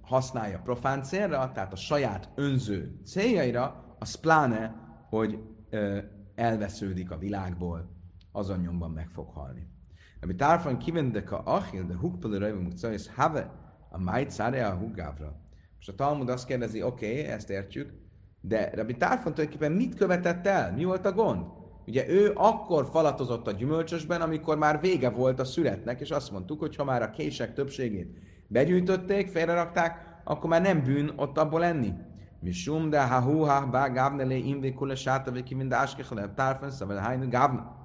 használja 0.01 0.59
profán 0.59 1.03
célra, 1.03 1.51
tehát 1.51 1.73
a 1.73 1.75
saját 1.75 2.29
önző 2.35 2.99
céljaira, 3.05 3.95
az 3.99 4.15
pláne, 4.15 4.75
hogy 5.09 5.39
uh, 5.71 5.97
elvesződik 6.35 7.11
a 7.11 7.17
világból, 7.17 7.89
azon 8.31 8.59
nyomban 8.59 8.91
meg 8.91 9.09
fog 9.09 9.29
halni. 9.29 9.70
Rabbi 10.21 10.35
Tarfon 10.35 10.77
kivendek 10.77 11.31
a 11.31 11.41
achil, 11.45 11.85
de 11.85 11.95
hukpele 11.95 12.37
rajva 12.37 12.59
mukcajsz 12.59 13.09
have 13.15 13.51
a 13.89 13.99
májt 13.99 14.29
száre 14.29 14.65
a 14.65 14.75
hugávra. 14.75 15.35
Most 15.75 15.89
a 15.89 15.95
Talmud 15.95 16.29
azt 16.29 16.45
kérdezi, 16.45 16.83
oké, 16.83 17.11
okay, 17.11 17.31
ezt 17.31 17.49
értjük, 17.49 17.93
de 18.41 18.71
Rabbi 18.73 18.97
Tarfon 18.97 19.33
tulajdonképpen 19.33 19.71
mit 19.71 19.95
követett 19.95 20.47
el? 20.47 20.73
Mi 20.73 20.83
volt 20.83 21.05
a 21.05 21.11
gond? 21.11 21.45
Ugye 21.87 22.09
ő 22.09 22.31
akkor 22.35 22.89
falatozott 22.91 23.47
a 23.47 23.51
gyümölcsösben, 23.51 24.21
amikor 24.21 24.57
már 24.57 24.79
vége 24.79 25.09
volt 25.09 25.39
a 25.39 25.45
születnek, 25.45 25.99
és 25.99 26.11
azt 26.11 26.31
mondtuk, 26.31 26.59
hogy 26.59 26.75
ha 26.75 26.83
már 26.83 27.01
a 27.01 27.09
kések 27.09 27.53
többségét 27.53 28.17
begyűjtötték, 28.47 29.27
félrerakták, 29.27 30.19
akkor 30.23 30.49
már 30.49 30.61
nem 30.61 30.83
bűn 30.83 31.11
ott 31.15 31.37
abból 31.37 31.63
enni. 31.63 31.93
Misum 32.39 32.89
de 32.89 33.07
ha 33.07 33.21
hu 33.21 33.39
ha 33.39 33.65
bá 33.65 33.87
gávne 33.87 34.23
lé 34.23 34.37
imvé 34.37 34.73
kule 34.73 34.95
sáta 34.95 35.31
viki 35.31 35.55
mind 35.55 35.73
áskechele 35.73 36.33
tárfen 36.33 36.71
szavel 36.71 36.97
hájnu 36.97 37.27
gávne. 37.29 37.80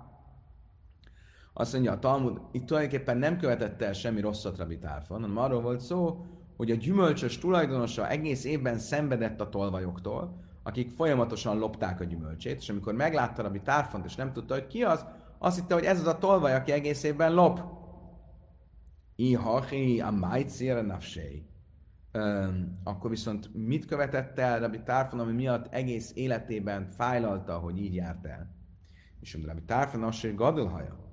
Azt 1.59 1.73
mondja 1.73 1.93
a 1.93 1.99
Talmud, 1.99 2.41
itt 2.53 2.67
tulajdonképpen 2.67 3.17
nem 3.17 3.39
követette 3.39 3.87
el 3.87 3.93
semmi 3.93 4.21
rosszat 4.21 4.57
Rabbi 4.57 4.79
Tárfon, 4.79 5.21
hanem 5.21 5.37
arról 5.37 5.61
volt 5.61 5.81
szó, 5.81 6.25
hogy 6.57 6.71
a 6.71 6.75
gyümölcsös 6.75 7.39
tulajdonosa 7.39 8.09
egész 8.09 8.45
évben 8.45 8.79
szenvedett 8.79 9.41
a 9.41 9.49
tolvajoktól, 9.49 10.43
akik 10.63 10.91
folyamatosan 10.91 11.59
lopták 11.59 12.01
a 12.01 12.05
gyümölcsét, 12.05 12.57
és 12.57 12.69
amikor 12.69 12.95
meglátta 12.95 13.43
Rabbi 13.43 13.61
Tárfont, 13.61 14.05
és 14.05 14.15
nem 14.15 14.33
tudta, 14.33 14.55
hogy 14.55 14.67
ki 14.67 14.83
az, 14.83 15.05
azt 15.39 15.59
hitte, 15.59 15.75
hogy 15.75 15.85
ez 15.85 16.01
az 16.01 16.07
a 16.07 16.19
tolvaj, 16.19 16.55
aki 16.55 16.73
egész 16.73 17.03
évben 17.03 17.35
lop. 17.35 17.61
Ihachi 19.15 20.01
a 20.01 20.11
májcére 20.11 20.81
nafsei. 20.81 21.47
Akkor 22.85 23.11
viszont 23.11 23.51
mit 23.55 23.87
követett 23.87 24.39
el 24.39 24.61
Rabbi 24.61 24.83
Tárfon, 24.83 25.21
ami 25.21 25.33
miatt 25.33 25.75
egész 25.75 26.13
életében 26.15 26.87
fájlalta, 26.87 27.59
hogy 27.59 27.79
így 27.79 27.95
járt 27.95 28.27
el? 28.27 28.55
És 29.21 29.39
Rabbi 29.47 29.63
Tárfon 29.63 30.03
azt, 30.03 30.21
hogy 30.21 30.35
gadulhaja. 30.35 31.06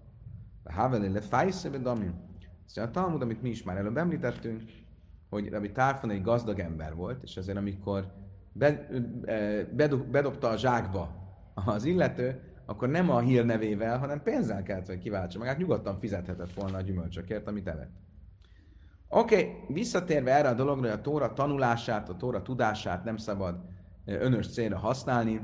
Havele 0.63 1.10
le 1.10 1.22
fejsze 1.22 1.70
damim. 1.70 2.13
Ez 2.67 2.77
a 2.77 2.89
Talmud, 2.89 3.22
amit 3.22 3.41
mi 3.41 3.50
is 3.50 3.63
már 3.63 3.77
előbb 3.77 3.98
említettünk, 3.98 4.62
hogy 5.29 5.50
Rabbi 5.50 5.72
Tárfon 5.72 6.10
egy 6.10 6.22
gazdag 6.22 6.60
ember 6.60 6.96
volt, 6.96 7.24
és 7.24 7.38
ezért 7.38 7.58
amikor 7.58 8.13
bedobta 10.12 10.50
a 10.50 10.58
zsákba 10.58 11.15
az 11.53 11.86
illető, 11.86 12.41
akkor 12.65 12.89
nem 12.89 13.10
a 13.10 13.20
hírnevével, 13.20 13.98
hanem 13.98 14.22
pénzzel 14.22 14.63
kellett, 14.63 14.88
hogy 14.88 15.00
kiváltsa 15.00 15.39
magát, 15.39 15.58
nyugodtan 15.58 16.00
fizethetett 16.00 16.53
volna 16.53 16.77
a 16.77 16.82
gyümölcsökért, 16.82 17.48
amit 17.48 17.67
evett. 17.67 17.91
Oké, 19.10 19.36
okay, 19.36 19.55
visszatérve 19.67 20.32
erre 20.32 20.50
a 20.50 20.53
dologra, 20.53 20.89
hogy 20.89 21.00
a 21.00 21.01
Tóra 21.01 21.34
tanulását, 21.34 22.10
a 22.10 22.15
Tóra 22.15 22.41
tudását 22.41 23.03
nem 23.03 23.17
szabad 23.17 23.60
önös 24.05 24.48
célra 24.48 24.77
használni, 24.77 25.41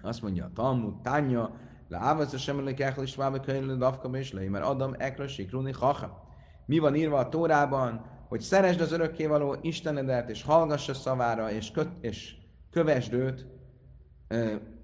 azt 0.00 0.22
mondja 0.22 0.44
a 0.44 0.50
Talmud, 0.54 1.00
Tánya, 1.00 1.56
Leávasz 1.90 2.32
a 2.32 2.38
semmelek 2.38 2.80
echel 2.80 3.02
is 3.02 3.16
vábe 3.16 3.40
könyvlő 3.40 3.76
dafka 3.76 4.08
és 4.08 4.32
mert 4.32 4.64
Adam 4.64 4.94
ekra 4.98 5.28
sikruni 5.28 5.72
hacha. 5.72 6.22
Mi 6.66 6.78
van 6.78 6.94
írva 6.94 7.18
a 7.18 7.28
Tórában, 7.28 8.04
hogy 8.28 8.40
szeresd 8.40 8.80
az 8.80 8.92
örökkévaló 8.92 9.56
Istenedet, 9.60 10.30
és 10.30 10.42
hallgass 10.42 10.88
a 10.88 10.94
szavára, 10.94 11.50
és, 11.50 11.70
köt, 11.70 11.88
és 12.00 12.34
kövesd 12.70 13.12
őt, 13.12 13.46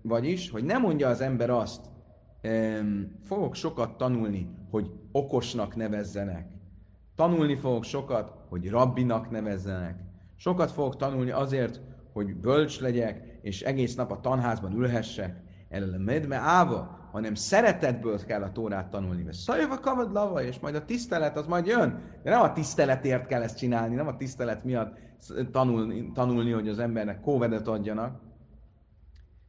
vagyis, 0.02 0.50
hogy 0.50 0.64
nem 0.64 0.80
mondja 0.80 1.08
az 1.08 1.20
ember 1.20 1.50
azt, 1.50 1.86
fogok 3.22 3.54
sokat 3.54 3.96
tanulni, 3.96 4.50
hogy 4.70 4.90
okosnak 5.12 5.76
nevezzenek. 5.76 6.48
Tanulni 7.14 7.56
fogok 7.56 7.84
sokat, 7.84 8.32
hogy 8.48 8.70
rabbinak 8.70 9.30
nevezzenek. 9.30 10.00
Sokat 10.36 10.70
fogok 10.70 10.96
tanulni 10.96 11.30
azért, 11.30 11.80
hogy 12.12 12.34
bölcs 12.34 12.80
legyek, 12.80 13.38
és 13.42 13.62
egész 13.62 13.94
nap 13.94 14.10
a 14.10 14.20
tanházban 14.20 14.72
ülhessek 14.72 15.44
elele 15.68 15.98
medme 15.98 16.36
áva, 16.36 16.95
hanem 17.16 17.34
szeretetből 17.34 18.24
kell 18.24 18.42
a 18.42 18.52
Tórát 18.52 18.90
tanulni. 18.90 19.22
Mert 19.22 19.36
szajva 19.36 19.78
kavad 19.78 20.12
lava, 20.12 20.42
és 20.42 20.58
majd 20.58 20.74
a 20.74 20.84
tisztelet 20.84 21.36
az 21.36 21.46
majd 21.46 21.66
jön. 21.66 22.02
De 22.22 22.30
nem 22.30 22.40
a 22.40 22.52
tiszteletért 22.52 23.26
kell 23.26 23.42
ezt 23.42 23.56
csinálni, 23.56 23.94
nem 23.94 24.06
a 24.06 24.16
tisztelet 24.16 24.64
miatt 24.64 24.98
tanulni, 25.52 26.12
tanulni 26.12 26.50
hogy 26.50 26.68
az 26.68 26.78
embernek 26.78 27.20
kóvedet 27.20 27.68
adjanak. 27.68 28.20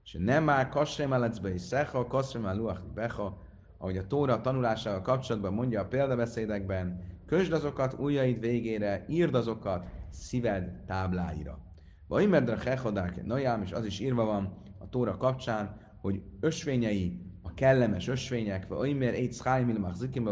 És 0.04 0.18
nem 0.20 0.44
már 0.44 0.70
kasrém 0.70 1.14
elecbe 1.14 1.54
is 1.54 1.62
szecha, 1.62 2.08
kasrém 2.08 2.46
el 2.46 2.56
luach 2.56 2.84
becha, 2.94 3.38
ahogy 3.78 3.98
a 3.98 4.08
Tóra 4.08 4.42
tanulásával 4.42 5.02
kapcsolatban 5.02 5.54
mondja 5.54 5.82
a 5.82 5.88
példabeszédekben, 5.88 7.02
kösd 7.26 7.52
azokat 7.52 7.96
ujjaid 8.00 8.40
végére, 8.40 9.06
írd 9.08 9.36
azokat 9.36 9.86
szíved 10.10 10.84
tábláira. 10.86 11.60
Vagy 12.08 12.30
merdre 12.30 12.58
hechodák 12.66 13.26
najám, 13.26 13.62
és 13.62 13.72
az 13.72 13.86
is 13.86 14.00
írva 14.00 14.26
van 14.26 14.58
a 14.78 14.90
Tóra 14.90 15.18
kapcsán, 15.18 15.86
hogy 16.02 16.22
ösvényei 16.40 17.26
a 17.26 17.27
kellemes 17.58 18.08
ösvények, 18.08 18.68
vagy 18.68 18.78
olyan 18.78 19.14
egy 19.14 19.32
szhájmil 19.32 19.80
machzikim 19.80 20.28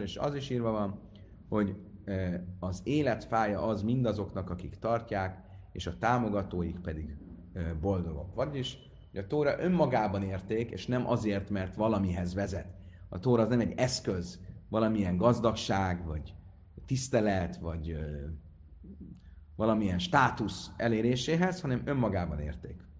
és 0.00 0.16
az 0.16 0.34
is 0.34 0.50
írva 0.50 0.70
van, 0.70 1.00
hogy 1.48 1.76
az 2.58 2.80
életfája 2.84 3.62
az 3.62 3.82
mindazoknak, 3.82 4.50
akik 4.50 4.78
tartják, 4.78 5.40
és 5.72 5.86
a 5.86 5.98
támogatóik 5.98 6.78
pedig 6.78 7.16
boldogok. 7.80 8.34
Vagyis, 8.34 8.78
a 9.14 9.26
Tóra 9.26 9.60
önmagában 9.60 10.22
érték, 10.22 10.70
és 10.70 10.86
nem 10.86 11.06
azért, 11.06 11.50
mert 11.50 11.74
valamihez 11.74 12.34
vezet. 12.34 12.74
A 13.08 13.18
Tóra 13.18 13.42
az 13.42 13.48
nem 13.48 13.60
egy 13.60 13.72
eszköz, 13.76 14.40
valamilyen 14.68 15.16
gazdagság, 15.16 16.06
vagy 16.06 16.34
tisztelet, 16.86 17.56
vagy 17.56 17.96
valamilyen 19.56 19.98
státusz 19.98 20.70
eléréséhez, 20.76 21.60
hanem 21.60 21.82
önmagában 21.84 22.40
érték. 22.40 22.90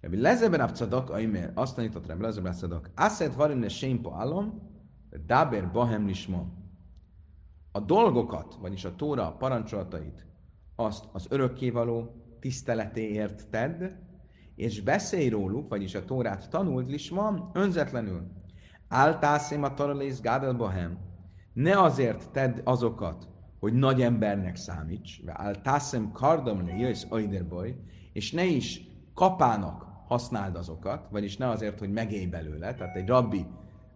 Rabbi 0.00 0.20
Lezeben 0.20 0.60
Abcadok, 0.60 1.10
Aimer, 1.10 1.52
azt 1.54 1.74
tanított 1.74 2.06
Rabbi 2.06 2.22
Lezeben 2.22 2.52
Abcadok, 2.52 2.90
Aszed 2.94 3.36
varin 3.36 3.58
le 3.58 3.68
sémpo 3.68 4.10
alom, 4.10 4.68
Daber 5.26 5.70
Bahem 5.70 6.06
Lismon. 6.06 6.52
A 7.72 7.80
dolgokat, 7.80 8.56
vagyis 8.60 8.84
a 8.84 8.94
Tóra 8.96 9.36
parancsolatait, 9.38 10.26
azt 10.76 11.04
az 11.12 11.26
örökkévaló 11.28 12.24
tiszteletéért 12.40 13.48
tedd, 13.48 13.82
és 14.54 14.82
beszélj 14.82 15.28
róluk, 15.28 15.68
vagyis 15.68 15.94
a 15.94 16.04
Tórát 16.04 16.50
tanult 16.50 16.90
Lismon 16.90 17.50
önzetlenül. 17.52 18.26
Áltászém 18.88 19.62
a 19.62 19.74
Taralész 19.74 20.20
Gádel 20.20 20.52
Bahem. 20.52 20.98
Ne 21.52 21.82
azért 21.82 22.30
tedd 22.30 22.60
azokat, 22.64 23.28
hogy 23.58 23.72
nagy 23.72 24.02
embernek 24.02 24.56
számíts, 24.56 25.20
áltászem 25.26 26.12
kardam 26.12 26.66
le 26.66 26.76
jössz 26.76 27.04
és 28.12 28.32
ne 28.32 28.44
is 28.44 28.80
kapának 29.14 29.89
használd 30.10 30.56
azokat, 30.56 31.08
vagyis 31.10 31.36
ne 31.36 31.48
azért, 31.48 31.78
hogy 31.78 31.90
megélj 31.90 32.26
belőle, 32.26 32.74
tehát 32.74 32.96
egy 32.96 33.08
rabbi 33.08 33.46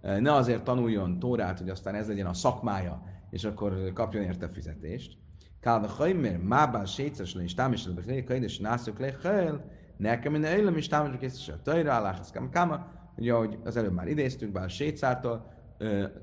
ne 0.01 0.33
azért 0.33 0.63
tanuljon 0.63 1.19
Tórát, 1.19 1.59
hogy 1.59 1.69
aztán 1.69 1.95
ez 1.95 2.09
legyen 2.09 2.27
a 2.27 2.35
szakmája, 2.35 3.03
és 3.31 3.45
akkor 3.45 3.93
kapjon 3.93 4.23
érte 4.23 4.49
fizetést. 4.49 5.17
Kálva 5.61 5.87
hajmér, 5.87 6.37
mábál 6.37 6.85
séces 6.85 7.35
le, 7.35 7.43
és 7.43 7.55
hogy 7.95 8.25
le, 8.29 8.37
és 8.37 8.59
nászok 8.59 8.99
le, 8.99 9.15
hajl, 9.23 9.65
nekem 9.97 10.33
minden 10.33 10.59
élem, 10.59 10.77
és 10.77 10.89
támisod, 10.89 11.23
és 11.23 11.49
a 11.49 11.63
tajra, 11.63 11.93
állás, 11.93 12.17
káma, 12.51 12.87
ugye, 13.17 13.33
ahogy 13.33 13.59
az 13.65 13.77
előbb 13.77 13.93
már 13.93 14.09
idéztünk, 14.09 14.53
bár 14.53 14.71
sétszártól, 14.71 15.53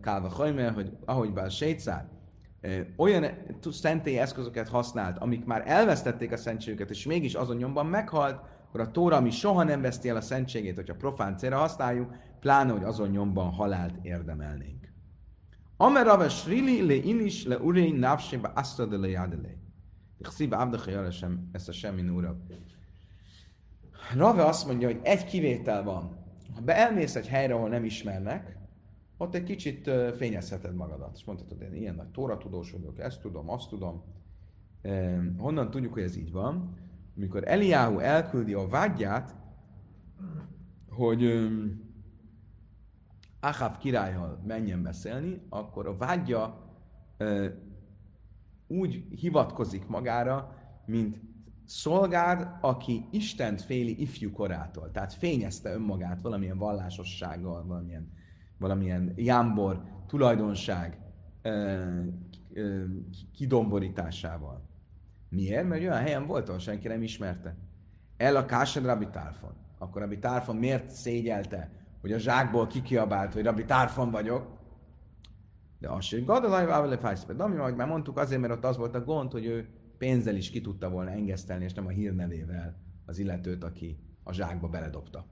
Kálva 0.02 0.30
hajmér, 0.30 0.74
hogy 0.74 0.92
ahogy 1.06 1.34
bár 1.34 1.52
sétszár, 1.52 2.10
olyan 2.98 3.26
szentély 3.72 4.20
eszközöket 4.20 4.68
használt, 4.68 5.18
amik 5.18 5.46
már 5.46 5.64
elvesztették 5.66 6.32
a 6.32 6.38
szentségüket, 6.38 6.90
és 6.90 7.06
mégis 7.06 7.34
azon 7.34 7.56
nyomban 7.56 7.86
meghalt, 7.86 8.40
akkor 8.72 8.84
a 8.88 8.92
Tóra, 8.92 9.16
ami 9.16 9.30
soha 9.30 9.64
nem 9.64 9.82
veszti 9.82 10.10
el 10.10 10.16
a 10.16 10.22
szentségét, 10.22 10.76
hogyha 10.76 10.96
profán 10.96 11.38
célra 11.38 11.58
használjuk, 11.58 12.16
pláne, 12.40 12.72
hogy 12.72 12.84
azon 12.84 13.10
nyomban 13.10 13.52
halált 13.52 14.06
érdemelnénk. 14.06 14.94
Amerave 15.78 16.30
srili 16.30 16.86
le 16.86 16.94
ilis 16.94 17.46
le 17.46 17.58
urein 17.58 18.04
asta 18.54 18.86
de 18.86 18.98
le 18.98 19.08
jadele. 19.08 19.58
Ichsziba 20.18 20.58
abda 20.58 21.12
sem, 21.12 21.50
ezt 21.52 21.70
a 21.70 21.72
semmi 21.72 22.10
úrab. 22.10 22.38
Rave 24.16 24.46
azt 24.46 24.68
mondja, 24.68 24.88
hogy 24.88 25.00
egy 25.04 25.26
kivétel 25.26 25.84
van. 25.84 26.18
Ha 26.56 26.62
beelmész 26.62 27.16
egy 27.16 27.28
helyre, 27.28 27.54
ahol 27.54 27.70
nem 27.70 27.86
ismernek, 27.86 28.58
ott 29.18 29.36
egy 29.36 29.44
kicsit 29.44 29.90
fényezheted 30.16 30.76
magadat. 30.76 31.16
És 31.16 31.24
mondhatod, 31.24 31.62
én 31.62 31.74
ilyen 31.74 31.96
nagy 31.96 32.10
tóratudós 32.10 32.72
vagyok, 32.72 33.00
ezt 33.00 33.22
tudom, 33.22 33.50
azt 33.50 33.70
tudom. 33.70 34.04
Honnan 35.38 35.72
tudjuk, 35.72 35.94
hogy 35.94 36.04
ez 36.04 36.16
így 36.16 36.32
van? 36.32 36.78
Amikor 37.16 37.48
Eliáhu 37.48 38.00
elküldi 38.00 38.54
a 38.54 38.68
vágyját, 38.68 39.36
hogy 40.90 41.50
Achav 43.40 43.78
királyhal 43.78 44.42
menjen 44.48 44.84
beszélni, 44.84 45.42
akkor 45.50 45.88
a 45.88 45.98
vágyja 45.98 46.70
úgy 48.68 49.06
hivatkozik 49.10 49.88
magára, 49.88 50.56
mint 50.86 51.22
szolgád, 51.66 52.58
aki 52.62 53.08
Istent 53.12 53.62
féli 53.62 54.02
ifjú 54.02 54.32
korától. 54.32 54.92
Tehát 54.92 55.14
fényezte 55.14 55.74
önmagát 55.74 56.22
valamilyen 56.22 56.58
vallásossággal, 56.58 57.66
valamilyen, 57.66 58.12
valamilyen 58.58 59.14
jámbor 59.16 59.84
tulajdonság 60.08 61.00
kidomborításával. 63.34 64.70
Miért? 65.32 65.68
Mert 65.68 65.82
olyan 65.82 65.98
helyen 65.98 66.26
volt, 66.26 66.48
ahol 66.48 66.60
senki 66.60 66.88
nem 66.88 67.02
ismerte. 67.02 67.58
El 68.18 68.36
a 68.36 68.46
Kásed 68.46 68.86
Rabbi 68.86 69.08
Tárfon. 69.08 69.54
Akkor 69.78 70.02
Rabbi 70.02 70.20
Tárfon 70.20 70.56
miért 70.56 70.90
szégyelte, 70.90 71.72
hogy 72.02 72.12
a 72.12 72.18
zsákból 72.18 72.68
kikiabált, 72.68 73.34
hogy 73.34 73.44
Rabbi 73.44 73.66
Tárfon 73.66 74.12
vagyok? 74.12 74.60
De 75.80 75.90
az 75.90 76.06
sem 76.06 76.26
gadolaj 76.26 76.66
vávele. 76.66 77.16
De 77.36 77.44
ami 77.44 77.58
ahogy 77.58 77.76
már 77.76 77.88
mondtuk, 77.88 78.18
azért, 78.18 78.42
mert 78.42 78.54
ott 78.54 78.66
az 78.66 78.78
volt 78.78 78.96
a 78.96 79.04
gond, 79.04 79.32
hogy 79.32 79.46
ő 79.46 79.68
pénzzel 79.98 80.36
is 80.36 80.50
ki 80.50 80.62
tudta 80.62 80.90
volna 80.90 81.10
engesztelni, 81.10 81.64
és 81.64 81.74
nem 81.74 81.86
a 81.86 81.90
hírnevével 81.90 82.76
az 83.06 83.18
illetőt, 83.18 83.64
aki 83.64 84.00
a 84.24 84.34
zsákba 84.34 84.68
beledobta. 84.68 85.26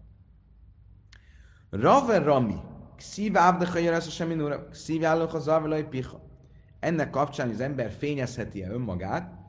Rave 1.70 2.20
Rami, 2.20 2.56
szív 2.98 3.38
ábdecha 3.38 3.78
jöressz 3.78 4.08
a 4.08 4.10
semmi 4.10 4.34
nura, 4.34 4.68
szív 4.72 5.04
a 5.04 5.86
piha. 5.90 6.22
Ennek 6.80 7.10
kapcsán 7.10 7.50
az 7.50 7.60
ember 7.60 7.92
fényezheti-e 7.92 8.70
önmagát, 8.70 9.40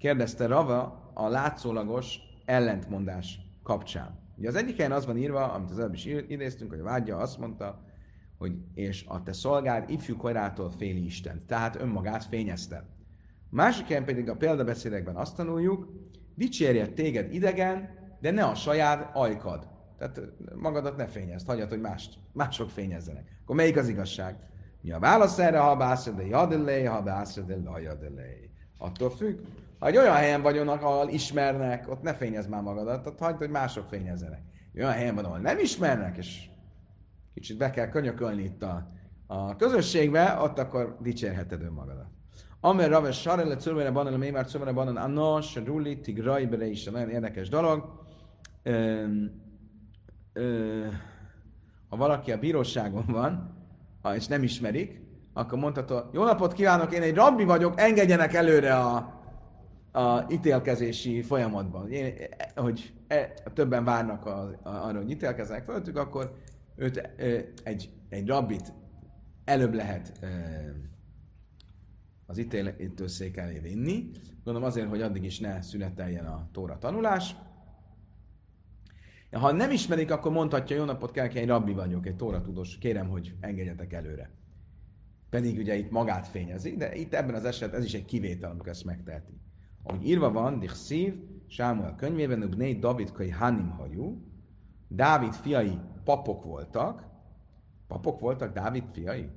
kérdezte 0.00 0.46
Rava 0.46 1.10
a 1.14 1.28
látszólagos 1.28 2.18
ellentmondás 2.44 3.40
kapcsán. 3.62 4.18
Ugye 4.36 4.48
az 4.48 4.54
egyik 4.54 4.76
helyen 4.76 4.92
az 4.92 5.06
van 5.06 5.16
írva, 5.16 5.52
amit 5.52 5.70
az 5.70 5.78
előbb 5.78 5.94
is 5.94 6.04
idéztünk, 6.04 6.70
hogy 6.70 6.80
a 6.80 6.84
vágya 6.84 7.16
azt 7.16 7.38
mondta, 7.38 7.84
hogy 8.38 8.52
és 8.74 9.04
a 9.08 9.22
te 9.22 9.32
szolgád 9.32 9.90
ifjú 9.90 10.16
korától 10.16 10.70
féli 10.70 11.04
Isten, 11.04 11.40
tehát 11.46 11.80
önmagát 11.80 12.24
fényezte. 12.24 12.84
Másik 13.50 13.86
helyen 13.86 14.04
pedig 14.04 14.28
a 14.28 14.36
példabeszédekben 14.36 15.16
azt 15.16 15.36
tanuljuk, 15.36 15.88
dicsérje 16.34 16.86
téged 16.86 17.34
idegen, 17.34 17.88
de 18.20 18.30
ne 18.30 18.44
a 18.44 18.54
saját 18.54 19.10
ajkad. 19.16 19.68
Tehát 19.98 20.20
magadat 20.54 20.96
ne 20.96 21.06
fényezd, 21.06 21.46
hagyjad, 21.46 21.68
hogy 21.68 21.80
mást, 21.80 22.18
mások 22.32 22.70
fényezzenek. 22.70 23.38
Akkor 23.42 23.56
melyik 23.56 23.76
az 23.76 23.88
igazság? 23.88 24.36
Mi 24.80 24.90
a 24.90 24.98
válasz 24.98 25.38
erre, 25.38 25.58
ha 25.58 25.76
bászod, 25.76 26.16
de 26.16 26.26
jadelé, 26.26 26.84
ha 26.84 27.02
bászod, 27.02 27.46
de 27.46 27.56
lajadelé. 27.64 28.50
Attól 28.78 29.10
függ, 29.10 29.38
ha 29.80 29.86
egy 29.86 29.96
olyan 29.96 30.14
helyen 30.14 30.42
vagyok, 30.42 30.68
ahol 30.68 31.08
ismernek, 31.08 31.88
ott 31.88 32.02
ne 32.02 32.14
fényezz 32.14 32.46
már 32.46 32.62
magadat, 32.62 33.06
ott 33.06 33.18
hagyd, 33.18 33.38
hogy 33.38 33.50
mások 33.50 33.88
fényezzenek. 33.88 34.42
Olyan 34.76 34.90
helyen 34.90 35.14
van, 35.14 35.24
ahol 35.24 35.38
nem 35.38 35.58
ismernek, 35.58 36.16
és 36.16 36.48
kicsit 37.34 37.58
be 37.58 37.70
kell 37.70 37.88
könyökölni 37.88 38.42
itt 38.42 38.62
a, 38.62 38.90
a 39.26 39.56
közösségbe, 39.56 40.38
ott 40.40 40.58
akkor 40.58 40.96
dicsérheted 41.00 41.62
önmagadat. 41.62 42.06
Amer 42.60 42.90
Raves 42.90 43.20
Sarele 43.20 43.56
Cörmere 43.56 43.90
Banan, 43.90 44.12
Mémár 44.12 44.46
Cörmere 44.46 44.72
Banan, 44.72 44.96
Annos, 44.96 45.56
Ruli, 45.56 46.00
Tigrai, 46.00 46.46
Bere 46.46 46.66
is, 46.66 46.84
nagyon 46.84 47.10
érdekes 47.10 47.48
dolog. 47.48 48.04
Ö, 48.62 49.04
ö, 50.32 50.86
ha 51.88 51.96
valaki 51.96 52.32
a 52.32 52.38
bíróságon 52.38 53.04
van, 53.06 53.54
és 54.14 54.26
nem 54.26 54.42
ismerik, 54.42 55.00
akkor 55.32 55.58
mondható, 55.58 56.00
jó 56.12 56.24
napot 56.24 56.52
kívánok, 56.52 56.92
én 56.94 57.02
egy 57.02 57.14
rabbi 57.14 57.44
vagyok, 57.44 57.80
engedjenek 57.80 58.34
előre 58.34 58.74
a, 58.74 59.19
a 59.92 60.26
ítélkezési 60.30 61.22
folyamatban. 61.22 61.90
Én, 61.90 62.14
hogy 62.54 62.92
e, 63.06 63.32
többen 63.54 63.84
várnak 63.84 64.26
a, 64.26 64.40
a, 64.62 64.68
arra, 64.68 64.98
hogy 64.98 65.10
ítélkeznek 65.10 65.64
fölöttük, 65.64 65.96
akkor 65.96 66.36
őt, 66.76 66.96
e, 66.96 67.44
egy, 67.62 67.90
egy 68.08 68.26
rabbit 68.26 68.72
előbb 69.44 69.74
lehet 69.74 70.12
e, 70.20 70.28
az 72.26 72.38
ítélítőszék 72.38 73.36
elé 73.36 73.58
vinni. 73.58 74.10
Gondolom 74.44 74.68
azért, 74.68 74.88
hogy 74.88 75.02
addig 75.02 75.24
is 75.24 75.38
ne 75.38 75.62
szüneteljen 75.62 76.26
a 76.26 76.48
tóra 76.52 76.78
tanulás. 76.78 77.36
Ha 79.30 79.52
nem 79.52 79.70
ismerik, 79.70 80.10
akkor 80.10 80.32
mondhatja, 80.32 80.76
jó 80.76 80.84
napot 80.84 81.10
kell, 81.10 81.26
egy 81.28 81.46
rabbi 81.46 81.72
vagyok, 81.72 82.06
egy 82.06 82.16
tóra 82.16 82.40
tudós, 82.40 82.78
kérem, 82.78 83.08
hogy 83.08 83.34
engedjetek 83.40 83.92
előre. 83.92 84.30
Pedig 85.30 85.58
ugye 85.58 85.76
itt 85.76 85.90
magát 85.90 86.26
fényezi, 86.26 86.76
de 86.76 86.94
itt 86.94 87.14
ebben 87.14 87.34
az 87.34 87.44
esetben 87.44 87.78
ez 87.78 87.84
is 87.86 87.94
egy 87.94 88.04
kivétel, 88.04 88.50
amikor 88.50 88.68
ezt 88.68 88.84
megteheti. 88.84 89.40
Ahogy 89.82 90.06
írva 90.06 90.32
van, 90.32 90.58
Dichszív, 90.58 91.14
Sámuel 91.46 91.94
könyvében, 91.94 92.42
Ubnei 92.42 92.78
David 92.78 93.12
kai 93.12 93.30
Hanim 93.30 93.70
hajú, 93.70 94.22
Dávid 94.88 95.32
fiai 95.32 95.78
papok 96.04 96.44
voltak. 96.44 97.04
Papok 97.86 98.20
voltak 98.20 98.52
Dávid 98.52 98.84
fiai? 98.92 99.28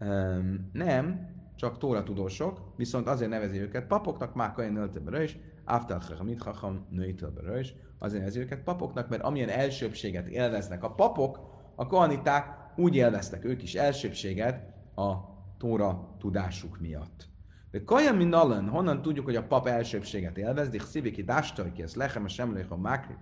Um, 0.00 0.70
nem, 0.72 1.36
csak 1.56 1.78
Tóra 1.78 2.02
tudósok, 2.02 2.72
viszont 2.76 3.06
azért 3.06 3.30
nevezi 3.30 3.58
őket 3.58 3.86
papoknak, 3.86 4.34
már 4.34 4.52
Kajan 4.52 4.72
Nöltebere 4.72 5.22
is, 5.22 5.38
Aftal 5.64 6.00
Chachamit 6.00 6.40
Chacham 6.40 6.86
Nőitebere 6.90 7.58
is, 7.58 7.74
azért 7.98 8.20
nevezi 8.20 8.40
őket 8.40 8.62
papoknak, 8.62 9.08
mert 9.08 9.22
amilyen 9.22 9.48
elsőbséget 9.48 10.28
élveznek 10.28 10.82
a 10.84 10.90
papok, 10.90 11.40
a 11.74 11.86
kohaniták 11.86 12.56
úgy 12.76 12.94
élveztek 12.94 13.44
ők 13.44 13.62
is 13.62 13.74
elsőbséget 13.74 14.74
a 14.94 15.14
Tóra 15.58 16.16
tudásuk 16.18 16.80
miatt. 16.80 17.28
De 17.70 17.84
kaja 17.84 18.12
min 18.12 18.28
nalen, 18.28 18.68
honnan 18.68 19.02
tudjuk, 19.02 19.24
hogy 19.24 19.36
a 19.36 19.46
pap 19.46 19.66
elsőbséget 19.66 20.38
élvez, 20.38 20.68
de 20.68 20.78
szíviki 20.78 21.22
dástai 21.22 21.72
ki, 21.72 21.82
ez 21.82 21.94
lechem 21.94 22.24
a 22.24 22.28
semlék 22.28 22.70
a 22.70 22.76
mákri. 22.76 23.14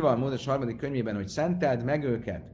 A 0.00 0.16
Mózes 0.16 0.46
harmadik 0.46 0.76
könyvében, 0.76 1.14
hogy 1.14 1.28
szenteld 1.28 1.84
meg 1.84 2.04
őket, 2.04 2.50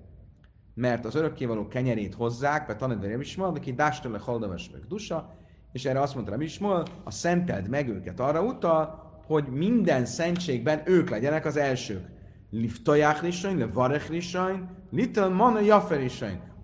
mert 0.74 1.04
az 1.04 1.14
örökkévaló 1.14 1.68
kenyerét 1.68 2.14
hozzák, 2.14 2.66
mert 2.66 2.78
tanad 2.78 3.04
a 3.04 3.06
Ismol, 3.06 3.52
de 3.52 3.60
ki 3.60 3.72
dástai 3.72 4.12
le 4.12 4.18
haldaves 4.18 4.70
meg 4.72 4.80
dusa, 4.86 5.34
és 5.72 5.84
erre 5.84 6.00
azt 6.00 6.14
mondta 6.14 6.42
Ismol, 6.42 6.82
a 7.04 7.10
szenteld 7.10 7.68
meg 7.68 7.88
őket 7.88 8.20
arra 8.20 8.42
utal, 8.42 9.04
hogy 9.26 9.46
minden 9.48 10.04
szentségben 10.04 10.82
ők 10.84 11.10
legyenek 11.10 11.44
az 11.44 11.56
elsők. 11.56 12.06
Liftaják 12.50 13.22
lisain, 13.22 13.58
le 13.58 13.66
varech 13.66 14.10
lisain, 14.10 14.68
little 14.90 15.28
mana 15.28 15.60
jafer 15.60 16.10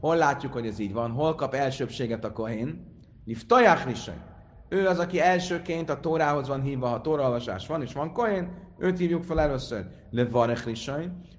Hol 0.01 0.17
látjuk, 0.17 0.53
hogy 0.53 0.67
ez 0.67 0.79
így 0.79 0.93
van? 0.93 1.11
Hol 1.11 1.35
kap 1.35 1.55
elsőbséget 1.55 2.25
a 2.25 2.33
kohén? 2.33 3.01
Liftaják 3.25 3.87
lisain 3.87 4.31
ő 4.73 4.87
az, 4.87 4.99
aki 4.99 5.21
elsőként 5.21 5.91
a 5.91 6.01
Tórához 6.01 6.49
van 6.49 6.63
hívva, 6.63 6.87
ha 6.87 7.01
Tóraolvasás 7.01 7.67
van, 7.67 7.83
és 7.83 7.93
van 7.93 8.13
Kohen, 8.13 8.51
őt 8.79 8.99
hívjuk 8.99 9.25
fel 9.25 9.41
először. 9.41 9.87
Le 10.11 10.25
Varech 10.25 10.91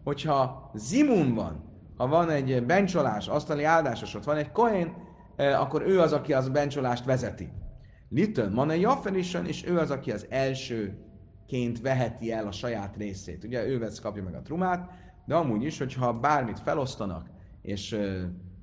Hogyha 0.03 0.71
Zimun 0.73 1.33
van, 1.33 1.63
ha 1.97 2.07
van 2.07 2.29
egy 2.29 2.65
bencsolás, 2.65 3.27
asztali 3.27 3.63
áldásos, 3.63 4.15
ott 4.15 4.23
van 4.23 4.35
egy 4.35 4.51
kohen, 4.51 4.93
akkor 5.37 5.81
ő 5.87 5.99
az, 5.99 6.13
aki 6.13 6.33
az 6.33 6.49
bencsolást 6.49 7.05
vezeti. 7.05 7.49
Little 8.09 8.49
Mane 8.49 8.77
Jaffelison, 8.77 9.45
és 9.45 9.67
ő 9.67 9.77
az, 9.77 9.91
aki 9.91 10.11
az 10.11 10.25
elsőként 10.29 11.81
veheti 11.81 12.31
el 12.31 12.47
a 12.47 12.51
saját 12.51 12.95
részét. 12.95 13.43
Ugye 13.43 13.67
ő 13.67 13.79
vesz, 13.79 13.99
kapja 13.99 14.23
meg 14.23 14.35
a 14.35 14.41
trumát, 14.41 14.89
de 15.25 15.35
amúgy 15.35 15.63
is, 15.63 15.77
hogyha 15.77 16.19
bármit 16.19 16.59
felosztanak, 16.59 17.27
és 17.61 17.97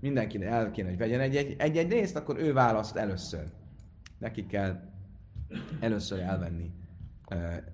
mindenki 0.01 0.45
el 0.45 0.71
kéne, 0.71 0.89
hogy 0.89 0.99
vegyen 0.99 1.21
egy-egy 1.59 1.91
részt, 1.91 2.17
akkor 2.17 2.39
ő 2.39 2.53
választ 2.53 2.97
először. 2.97 3.45
Neki 4.21 4.47
kell 4.47 4.81
először 5.81 6.19
elvenni, 6.19 6.71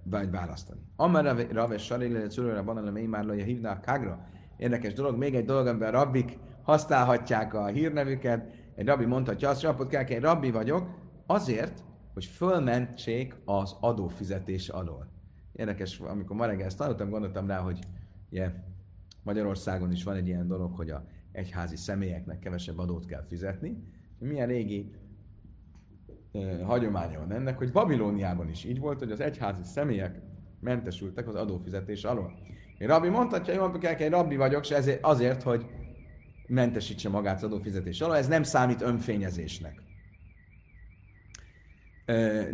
vagy 0.02 0.30
választani. 0.30 0.80
Amara 0.96 1.52
Rave 1.52 1.78
Sarilele 1.78 2.26
Curőre 2.26 2.62
Banale 2.62 3.06
már 3.06 3.30
hívná 3.30 3.72
a 3.72 3.80
Kágra. 3.80 4.28
Érdekes 4.56 4.92
dolog, 4.92 5.16
még 5.16 5.34
egy 5.34 5.44
dolog, 5.44 5.66
amiben 5.66 5.90
rabbik 5.90 6.38
használhatják 6.62 7.54
a 7.54 7.66
hírnevüket. 7.66 8.54
Egy 8.74 8.86
rabbi 8.86 9.04
mondhatja 9.04 9.48
azt, 9.48 9.64
hogy 9.64 9.86
kell, 9.86 10.04
én 10.04 10.20
rabbi 10.20 10.50
vagyok, 10.50 10.88
azért, 11.26 11.84
hogy 12.14 12.24
fölmentsék 12.24 13.36
az 13.44 13.76
adófizetés 13.80 14.68
alól. 14.68 15.08
Érdekes, 15.52 15.98
amikor 15.98 16.36
ma 16.36 16.46
reggel 16.46 16.66
ezt 16.66 16.78
tanultam, 16.78 17.10
gondoltam 17.10 17.46
rá, 17.46 17.58
hogy 17.58 17.78
yeah, 18.30 18.52
Magyarországon 19.22 19.92
is 19.92 20.04
van 20.04 20.16
egy 20.16 20.26
ilyen 20.26 20.46
dolog, 20.46 20.74
hogy 20.76 20.90
a 20.90 21.04
egyházi 21.32 21.76
személyeknek 21.76 22.38
kevesebb 22.38 22.78
adót 22.78 23.06
kell 23.06 23.24
fizetni. 23.28 23.82
Milyen 24.18 24.46
régi 24.46 24.90
hagyománya 26.64 27.18
van 27.18 27.32
ennek, 27.32 27.58
hogy 27.58 27.72
Babilóniában 27.72 28.48
is 28.48 28.64
így 28.64 28.78
volt, 28.78 28.98
hogy 28.98 29.10
az 29.10 29.20
egyházi 29.20 29.62
személyek 29.64 30.20
mentesültek 30.60 31.28
az 31.28 31.34
adófizetés 31.34 32.04
alól. 32.04 32.32
Én 32.78 32.88
rabbi 32.88 33.08
mondhatja, 33.08 33.54
jól 33.54 33.78
kell, 33.78 33.98
én 33.98 34.10
rabbi 34.10 34.36
vagyok, 34.36 34.64
és 34.64 34.70
ezért, 34.70 35.04
azért, 35.04 35.42
hogy 35.42 35.66
mentesítse 36.46 37.08
magát 37.08 37.36
az 37.36 37.42
adófizetés 37.42 38.00
alól, 38.00 38.16
ez 38.16 38.28
nem 38.28 38.42
számít 38.42 38.80
önfényezésnek. 38.80 39.82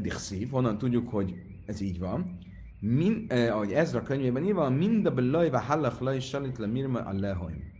Dichszív, 0.01 0.51
honnan 0.51 0.79
tudjuk, 0.79 1.09
hogy 1.09 1.35
ez 1.67 1.81
így 1.81 1.99
van. 1.99 2.39
Min, 2.81 3.27
eh, 3.29 3.55
ahogy 3.55 3.73
Ezra 3.73 4.03
könyvében 4.03 4.45
írva, 4.45 4.71
mind 4.71 5.07
a 5.07 5.15
belajva 5.15 5.61
hallach 5.61 6.03
laj 6.03 6.21
salit 6.21 6.59
le 6.59 6.67
mirma 6.67 7.01
a 7.01 7.13
lehoim. 7.13 7.73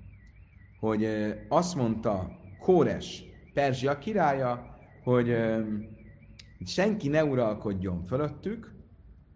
Hogy 0.81 1.05
eh, 1.05 1.37
azt 1.49 1.75
mondta 1.75 2.31
Kóres, 2.59 3.25
Perzsia 3.55 3.99
királya, 3.99 4.72
hogy 5.03 5.31
eh, 5.31 5.65
senki 6.65 7.09
ne 7.09 7.25
uralkodjon 7.25 8.05
fölöttük, 8.05 8.75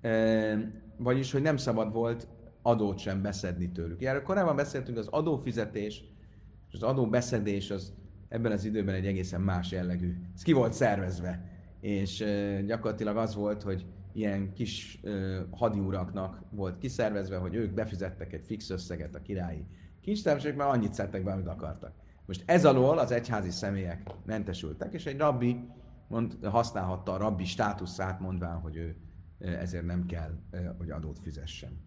eh, 0.00 0.60
vagyis, 0.96 1.32
hogy 1.32 1.42
nem 1.42 1.56
szabad 1.56 1.92
volt 1.92 2.28
adót 2.62 2.98
sem 2.98 3.22
beszedni 3.22 3.70
tőlük. 3.72 4.02
Erről 4.02 4.22
korábban 4.22 4.56
beszéltünk, 4.56 4.98
az 4.98 5.06
adófizetés 5.06 6.04
és 6.68 6.74
az 6.74 6.82
adóbeszedés 6.82 7.70
az 7.70 7.92
ebben 8.28 8.52
az 8.52 8.64
időben 8.64 8.94
egy 8.94 9.06
egészen 9.06 9.40
más 9.40 9.70
jellegű. 9.70 10.14
Ez 10.34 10.42
ki 10.42 10.52
volt 10.52 10.72
szervezve. 10.72 11.50
És 11.80 12.20
eh, 12.20 12.62
gyakorlatilag 12.62 13.16
az 13.16 13.34
volt, 13.34 13.62
hogy 13.62 13.86
ilyen 14.16 14.52
kis 14.52 15.00
uh, 15.02 15.36
hadiuraknak 15.50 16.42
volt 16.50 16.78
kiszervezve, 16.78 17.36
hogy 17.36 17.54
ők 17.54 17.72
befizettek 17.72 18.32
egy 18.32 18.44
fix 18.44 18.70
összeget 18.70 19.14
a 19.14 19.22
királyi 19.22 19.66
kincstárosok, 20.00 20.56
mert 20.56 20.70
annyit 20.70 20.94
szedtek 20.94 21.24
be, 21.24 21.32
amit 21.32 21.46
akartak. 21.46 21.92
Most 22.26 22.42
ez 22.46 22.64
alól 22.64 22.98
az 22.98 23.10
egyházi 23.10 23.50
személyek 23.50 24.10
mentesültek, 24.24 24.92
és 24.92 25.06
egy 25.06 25.18
rabbi 25.18 25.68
mond, 26.08 26.38
használhatta 26.44 27.12
a 27.12 27.16
rabbi 27.16 27.44
státuszát, 27.44 28.20
mondván, 28.20 28.60
hogy 28.60 28.76
ő 28.76 28.96
ezért 29.38 29.86
nem 29.86 30.06
kell, 30.06 30.38
hogy 30.78 30.90
adót 30.90 31.18
fizessen. 31.18 31.84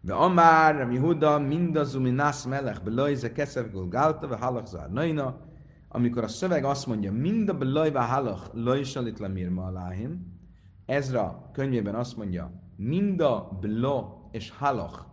De 0.00 0.14
amár, 0.14 0.84
mi 0.84 0.98
huda, 0.98 1.38
mindazumi 1.38 2.10
nász 2.10 2.44
melech 2.44 2.82
belajze 2.82 3.32
keszev 3.32 3.70
gulgálta, 3.70 4.26
ve 4.26 4.36
halak 4.36 4.90
naina, 4.90 5.40
amikor 5.88 6.24
a 6.24 6.28
szöveg 6.28 6.64
azt 6.64 6.86
mondja, 6.86 7.12
mind 7.12 7.48
a 7.48 7.58
belajvá 7.58 8.06
halach 8.06 8.54
lajsalit 8.54 9.18
lemirma 9.18 9.64
aláhim, 9.64 10.32
Ezra 10.86 11.50
könyvében 11.52 11.94
azt 11.94 12.16
mondja, 12.16 12.52
mind 12.76 13.20
a 13.20 13.58
blo 13.60 14.28
és 14.30 14.50
halach 14.50 15.04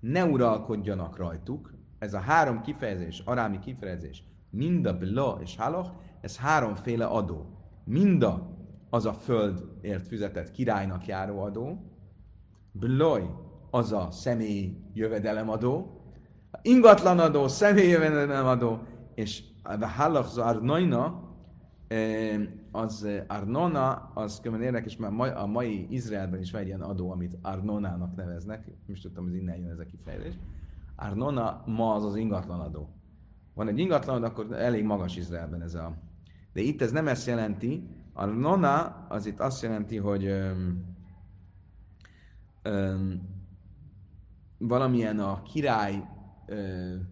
ne 0.00 0.24
uralkodjanak 0.24 1.16
rajtuk, 1.16 1.74
ez 2.04 2.14
a 2.14 2.18
három 2.18 2.60
kifejezés, 2.60 3.22
arámi 3.24 3.58
kifejezés, 3.58 4.24
mind 4.50 4.86
a 4.86 4.98
blo 4.98 5.36
és 5.40 5.56
halach, 5.56 5.90
ez 6.20 6.36
háromféle 6.36 7.04
adó. 7.04 7.46
Minda 7.84 8.56
az 8.90 9.06
a 9.06 9.12
földért 9.12 10.06
fizetett 10.06 10.50
királynak 10.50 11.06
járó 11.06 11.40
adó, 11.40 11.90
bloj 12.72 13.30
az 13.70 13.92
a 13.92 14.08
személyi 14.10 14.76
jövedelemadó, 14.92 16.00
ingatlanadó, 16.62 17.48
személyi 17.48 17.88
jövedelemadó, 17.88 18.82
és 19.14 19.42
a 19.62 19.86
halach 19.86 20.46
Arnoina, 20.46 21.22
az 22.70 23.08
Arnona, 23.26 24.10
az 24.14 24.40
különben 24.40 24.66
érdekes, 24.66 24.96
mert 24.96 25.36
a 25.36 25.46
mai 25.46 25.86
Izraelben 25.90 26.40
is 26.40 26.50
van 26.50 26.60
egy 26.60 26.66
ilyen 26.66 26.80
adó, 26.80 27.10
amit 27.10 27.38
Arnonának 27.42 28.16
neveznek, 28.16 28.70
most 28.86 29.02
tudtam, 29.02 29.24
hogy 29.24 29.34
innen 29.34 29.56
jön 29.56 29.70
ez 29.70 29.78
a 29.78 29.84
kifejezés. 29.84 30.34
Arnona 30.96 31.62
ma 31.66 31.94
az 31.94 32.04
az 32.04 32.16
ingatlan 32.16 32.60
adó. 32.60 32.88
Van 33.54 33.68
egy 33.68 33.78
ingatlan, 33.78 34.22
akkor 34.22 34.52
elég 34.52 34.84
magas 34.84 35.16
Izraelben 35.16 35.62
ez 35.62 35.74
a... 35.74 35.96
De 36.52 36.60
itt 36.60 36.82
ez 36.82 36.92
nem 36.92 37.08
ezt 37.08 37.26
jelenti. 37.26 37.88
Arnona 38.12 39.06
az 39.08 39.26
itt 39.26 39.40
azt 39.40 39.62
jelenti, 39.62 39.96
hogy 39.96 40.24
öm, 40.24 40.84
öm, 42.62 43.22
valamilyen 44.58 45.18
a 45.18 45.42
király 45.42 46.08
öm, 46.46 47.08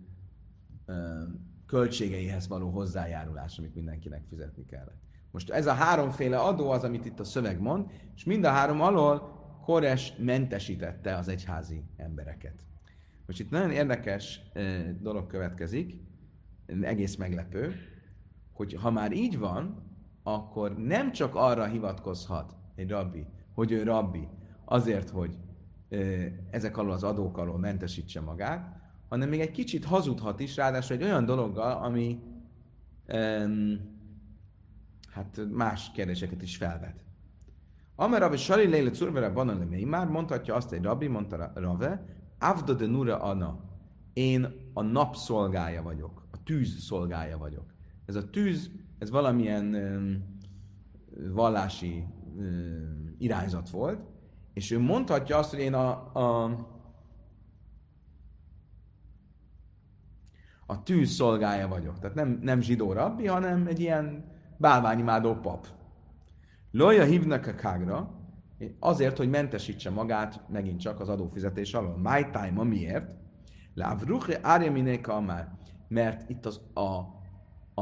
öm, 0.87 1.51
költségeihez 1.67 2.49
való 2.49 2.71
hozzájárulás, 2.71 3.59
amit 3.59 3.75
mindenkinek 3.75 4.25
fizetni 4.29 4.65
kellett. 4.65 5.01
Most 5.31 5.51
ez 5.51 5.67
a 5.67 5.73
háromféle 5.73 6.39
adó 6.39 6.71
az, 6.71 6.85
amit 6.85 7.05
itt 7.05 7.21
a 7.21 7.25
szöveg 7.25 7.61
mond, 7.61 7.91
és 8.15 8.25
mind 8.25 8.45
a 8.45 8.51
három 8.51 8.81
alól 8.81 9.41
Kores 9.65 10.15
mentesítette 10.19 11.17
az 11.17 11.29
egyházi 11.29 11.85
embereket. 11.97 12.67
Most 13.27 13.41
itt 13.41 13.51
nagyon 13.51 13.71
érdekes 13.71 14.41
dolog 15.01 15.27
következik, 15.27 16.01
egész 16.81 17.17
meglepő, 17.17 17.75
hogy 18.53 18.75
ha 18.75 18.91
már 18.91 19.13
így 19.13 19.39
van, 19.39 19.91
akkor 20.23 20.77
nem 20.79 21.13
csak 21.13 21.35
arra 21.35 21.65
hivatkozhat 21.65 22.55
egy 22.75 22.91
rabbi, 22.91 23.27
hogy 23.55 23.73
ő 23.73 23.83
rabbi, 23.83 24.29
azért, 24.65 25.11
hogy 25.11 25.39
ezek 26.51 26.77
alól 26.77 26.93
az 26.93 27.03
adók 27.03 27.39
alól 27.39 27.59
mentesítse 27.59 28.21
magát, 28.21 28.81
hanem 29.09 29.29
még 29.29 29.41
egy 29.41 29.51
kicsit 29.51 29.85
hazudhat 29.85 30.41
is, 30.41 30.57
ráadásul 30.57 30.97
egy 30.97 31.03
olyan 31.03 31.25
dologgal, 31.25 31.83
ami 31.83 32.23
um, 33.13 33.81
hát 35.11 35.41
más 35.51 35.91
kérdéseket 35.95 36.43
is 36.43 36.57
felvet. 36.57 37.05
Amer 37.95 38.21
Rabbi 38.21 38.37
Sari 38.37 38.69
Leile 38.69 38.91
Curvere 38.91 39.31
Banale 39.31 39.87
már 39.87 40.07
mondhatja 40.07 40.55
azt 40.55 40.73
egy 40.73 40.83
rabbi, 40.83 41.07
mondta 41.07 41.53
Rave, 41.55 42.05
Avda 42.43 42.75
de 42.75 42.87
Nura 42.87 43.17
Ana, 43.17 43.59
én 44.13 44.47
a 44.73 44.83
nap 44.83 45.17
szolgája 45.17 45.83
vagyok, 45.83 46.27
a 46.31 46.43
tűz 46.43 46.85
szolgája 46.85 47.39
vagyok. 47.39 47.75
Ez 48.07 48.15
a 48.15 48.31
tűz, 48.31 48.71
ez 48.99 49.11
valamilyen 49.11 49.77
vallási 51.33 52.05
irányzat 53.19 53.71
volt, 53.71 54.01
és 54.53 54.71
ő 54.71 54.79
mondhatja 54.79 55.39
azt, 55.39 55.51
hogy 55.51 55.59
én 55.59 55.75
a, 55.75 56.13
a 56.13 56.57
a 60.67 60.83
tűz 60.83 61.11
szolgája 61.11 61.69
vagyok. 61.69 61.99
Tehát 61.99 62.15
nem, 62.17 62.39
nem 62.43 62.61
zsidó 62.61 62.93
rabbi, 62.93 63.27
hanem 63.27 63.67
egy 63.67 63.81
ilyen 63.81 64.25
bálványimádó 64.57 65.35
pap. 65.35 65.67
Loja 66.71 67.05
hívnak 67.05 67.47
a 67.47 67.55
kágra, 67.55 68.22
azért, 68.79 69.17
hogy 69.17 69.31
mentesítse 69.31 69.91
magát 69.91 70.49
megint 70.49 70.81
csak 70.81 71.01
az 71.01 71.09
adófizetés 71.09 71.75
alól. 71.75 71.97
My 71.97 72.27
time, 72.31 72.65
miért? 72.65 73.15
Lavruche 73.75 74.39
árja 74.43 75.21
már, 75.21 75.57
mert 75.89 76.31
itt 76.31 76.47
az, 76.47 76.61
a, 76.75 76.81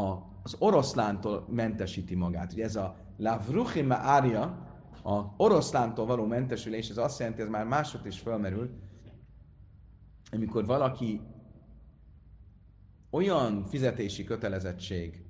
a, 0.01 0.31
az 0.43 0.57
oroszlántól 0.59 1.47
mentesíti 1.51 2.15
magát. 2.15 2.53
Ugye 2.53 2.65
ez 2.65 2.77
a 2.77 2.97
lavruche 3.17 3.83
ma 3.83 3.95
árja, 3.95 4.69
a 5.03 5.35
oroszlántól 5.37 6.07
való 6.07 6.27
mentesülés, 6.27 6.89
ez 6.89 6.97
azt 6.97 7.19
jelenti, 7.19 7.41
ez 7.41 7.49
már 7.49 7.67
másod 7.67 8.07
is 8.07 8.19
felmerül, 8.19 8.71
amikor 10.31 10.67
valaki 10.67 11.21
olyan 13.11 13.65
fizetési 13.65 14.25
kötelezettség 14.25 15.25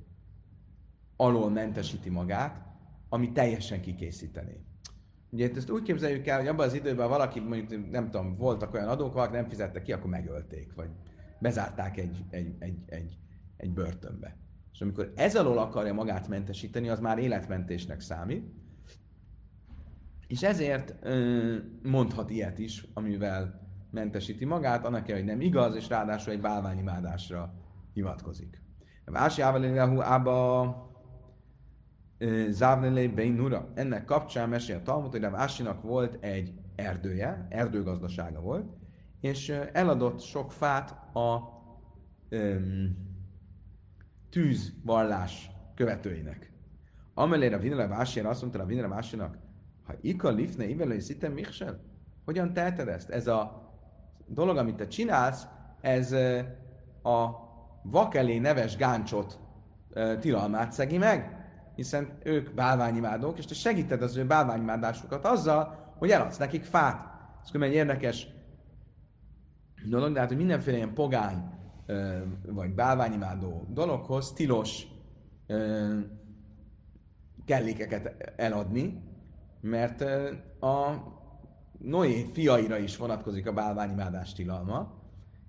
alól 1.16 1.50
mentesíti 1.50 2.10
magát, 2.10 2.62
ami 3.08 3.32
teljesen 3.32 3.80
kikészítené. 3.80 4.64
Ugye 5.30 5.50
ezt 5.54 5.70
úgy 5.70 5.82
képzeljük 5.82 6.26
el, 6.26 6.38
hogy 6.38 6.48
abban 6.48 6.66
az 6.66 6.74
időben 6.74 7.08
valaki, 7.08 7.40
mondjuk 7.40 7.90
nem 7.90 8.10
tudom, 8.10 8.36
voltak 8.36 8.74
olyan 8.74 8.88
adók, 8.88 9.12
valaki 9.12 9.34
nem 9.34 9.46
fizette 9.46 9.82
ki, 9.82 9.92
akkor 9.92 10.10
megölték, 10.10 10.74
vagy 10.74 10.88
bezárták 11.38 11.96
egy, 11.96 12.24
egy, 12.30 12.54
egy, 12.58 12.78
egy, 12.86 13.18
egy 13.56 13.72
börtönbe. 13.72 14.36
És 14.72 14.80
amikor 14.80 15.12
ez 15.16 15.36
alól 15.36 15.58
akarja 15.58 15.94
magát 15.94 16.28
mentesíteni, 16.28 16.88
az 16.88 17.00
már 17.00 17.18
életmentésnek 17.18 18.00
számít. 18.00 18.52
És 20.26 20.42
ezért 20.42 20.94
mondhat 21.82 22.30
ilyet 22.30 22.58
is, 22.58 22.86
amivel 22.94 23.68
mentesíti 23.90 24.44
magát, 24.44 24.84
annak 24.84 25.10
hogy 25.10 25.24
nem 25.24 25.40
igaz, 25.40 25.74
és 25.74 25.88
ráadásul 25.88 26.32
egy 26.32 26.40
bálványimádásra 26.40 27.54
hivatkozik. 27.92 28.62
Vási 29.04 29.42
Ába 29.42 30.89
Závnelé 32.48 33.06
Beinura. 33.06 33.70
Ennek 33.74 34.04
kapcsán 34.04 34.48
mesél 34.48 34.76
a 34.76 34.82
Talmud, 34.82 35.10
hogy 35.10 35.20
Vásinak 35.20 35.82
volt 35.82 36.24
egy 36.24 36.54
erdője, 36.74 37.46
erdőgazdasága 37.48 38.40
volt, 38.40 38.72
és 39.20 39.48
eladott 39.72 40.20
sok 40.20 40.52
fát 40.52 40.90
a 41.16 41.40
um, 42.30 42.96
tűzvallás 44.30 45.50
követőinek. 45.74 46.52
Amelére 47.14 47.56
a 47.56 47.58
Vinele 47.58 47.86
Vásira 47.86 48.28
azt 48.28 48.40
mondta 48.40 48.62
a 48.62 48.66
Vinele 48.66 48.88
Vásinak, 48.88 49.38
ha 49.82 49.94
Ika 50.00 50.30
Lifne 50.30 50.68
Ivelő 50.68 50.98
Szitem 50.98 51.32
Michel, 51.32 51.80
hogyan 52.24 52.52
teheted 52.52 52.88
ezt? 52.88 53.10
Ez 53.10 53.26
a 53.26 53.68
dolog, 54.26 54.56
amit 54.56 54.76
te 54.76 54.86
csinálsz, 54.86 55.46
ez 55.80 56.12
a 57.02 57.48
vakelé 57.82 58.38
neves 58.38 58.76
gáncsot 58.76 59.40
tilalmát 60.20 60.72
szegi 60.72 60.98
meg, 60.98 61.39
hiszen 61.80 62.18
ők 62.24 62.54
bálványimádók, 62.54 63.38
és 63.38 63.44
te 63.44 63.54
segíted 63.54 64.02
az 64.02 64.16
ő 64.16 64.26
bálványimádásukat 64.26 65.24
azzal, 65.24 65.92
hogy 65.98 66.10
eladsz 66.10 66.36
nekik 66.36 66.64
fát. 66.64 67.08
Ez 67.44 67.62
egy 67.62 67.72
érdekes 67.72 68.26
dolog, 69.88 70.12
de 70.12 70.18
hát, 70.18 70.28
hogy 70.28 70.36
mindenféle 70.36 70.76
ilyen 70.76 70.94
pogány 70.94 71.50
vagy 72.46 72.74
bálványimádó 72.74 73.66
dologhoz 73.68 74.32
tilos 74.32 74.86
kellékeket 77.44 78.34
eladni, 78.36 79.02
mert 79.60 80.00
a 80.60 81.02
Noé 81.78 82.30
fiaira 82.32 82.78
is 82.78 82.96
vonatkozik 82.96 83.46
a 83.46 83.52
bálványimádás 83.52 84.32
tilalma, 84.32 84.98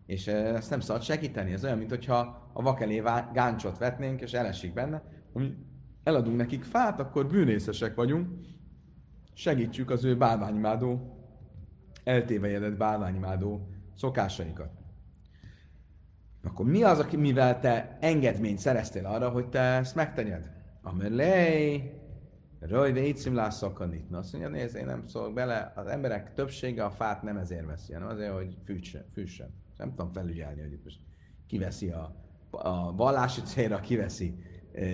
és 0.06 0.28
ezt 0.28 0.70
nem 0.70 0.80
szabad 0.80 1.02
segíteni. 1.02 1.54
Ez 1.54 1.64
olyan, 1.64 1.78
mintha 1.78 2.50
a 2.54 2.62
vakelé 2.62 3.04
gáncsot 3.34 3.78
vetnénk, 3.78 4.22
és 4.22 4.34
elesik 4.34 4.74
benne, 4.74 5.04
hogy 5.34 5.56
eladunk 6.04 6.38
nekik 6.38 6.64
fát, 6.64 7.00
akkor 7.00 7.28
bűnészesek 7.28 7.96
vagyunk, 7.96 8.28
segítsük 9.34 9.90
az 9.90 10.04
ő 10.04 10.18
bálványimádó, 10.18 11.16
eltévejedett 12.04 12.78
bálványimádó 12.78 13.68
szokásaikat. 13.96 14.70
Akkor 16.44 16.66
mi 16.66 16.84
az, 16.84 17.00
aki, 17.00 17.18
mivel 17.18 17.60
te 17.60 17.98
engedményt 18.00 18.60
szereztél 18.60 19.06
arra, 19.06 19.30
hogy 19.30 19.50
te 19.50 19.60
ezt 19.60 19.96
megtegyed? 19.96 20.52
Amelé, 20.82 22.02
Raj, 22.60 22.92
vécim 22.92 23.36
lászakanit. 23.36 24.10
Na 24.10 24.18
azt 24.18 24.32
mondja, 24.32 24.50
nézd, 24.50 24.76
én 24.76 24.86
nem 24.86 25.08
szólok 25.08 25.34
bele, 25.34 25.74
az 25.76 25.88
emberek 25.88 26.34
többsége 26.34 26.84
a 26.84 26.92
fát 26.92 27.24
nem 27.24 27.38
ezért 27.38 27.66
veszi, 27.66 27.94
hanem 27.94 28.08
azért, 28.08 28.34
hogy 28.34 28.58
fűtsön. 28.66 29.06
fűtsön. 29.14 29.54
Nem 29.78 29.90
tudom 29.90 30.12
felügyelni, 30.12 30.62
hogy 30.62 30.80
most 30.84 31.00
kiveszi 31.48 31.90
a, 31.90 32.16
a 32.52 32.96
vallási 32.96 33.42
célra, 33.42 33.80
kiveszi 33.80 34.36
e, 34.74 34.86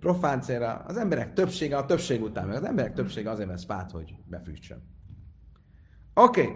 profán 0.00 0.40
célra. 0.40 0.72
Az 0.72 0.96
emberek 0.96 1.32
többsége, 1.32 1.76
a 1.76 1.84
többség 1.84 2.22
után, 2.22 2.46
meg 2.46 2.56
az 2.56 2.64
emberek 2.64 2.94
többsége 2.94 3.30
azért 3.30 3.48
vesz 3.48 3.64
fát, 3.64 3.90
hogy 3.90 4.14
befűtsön. 4.24 4.82
Oké, 6.14 6.40
okay. 6.40 6.54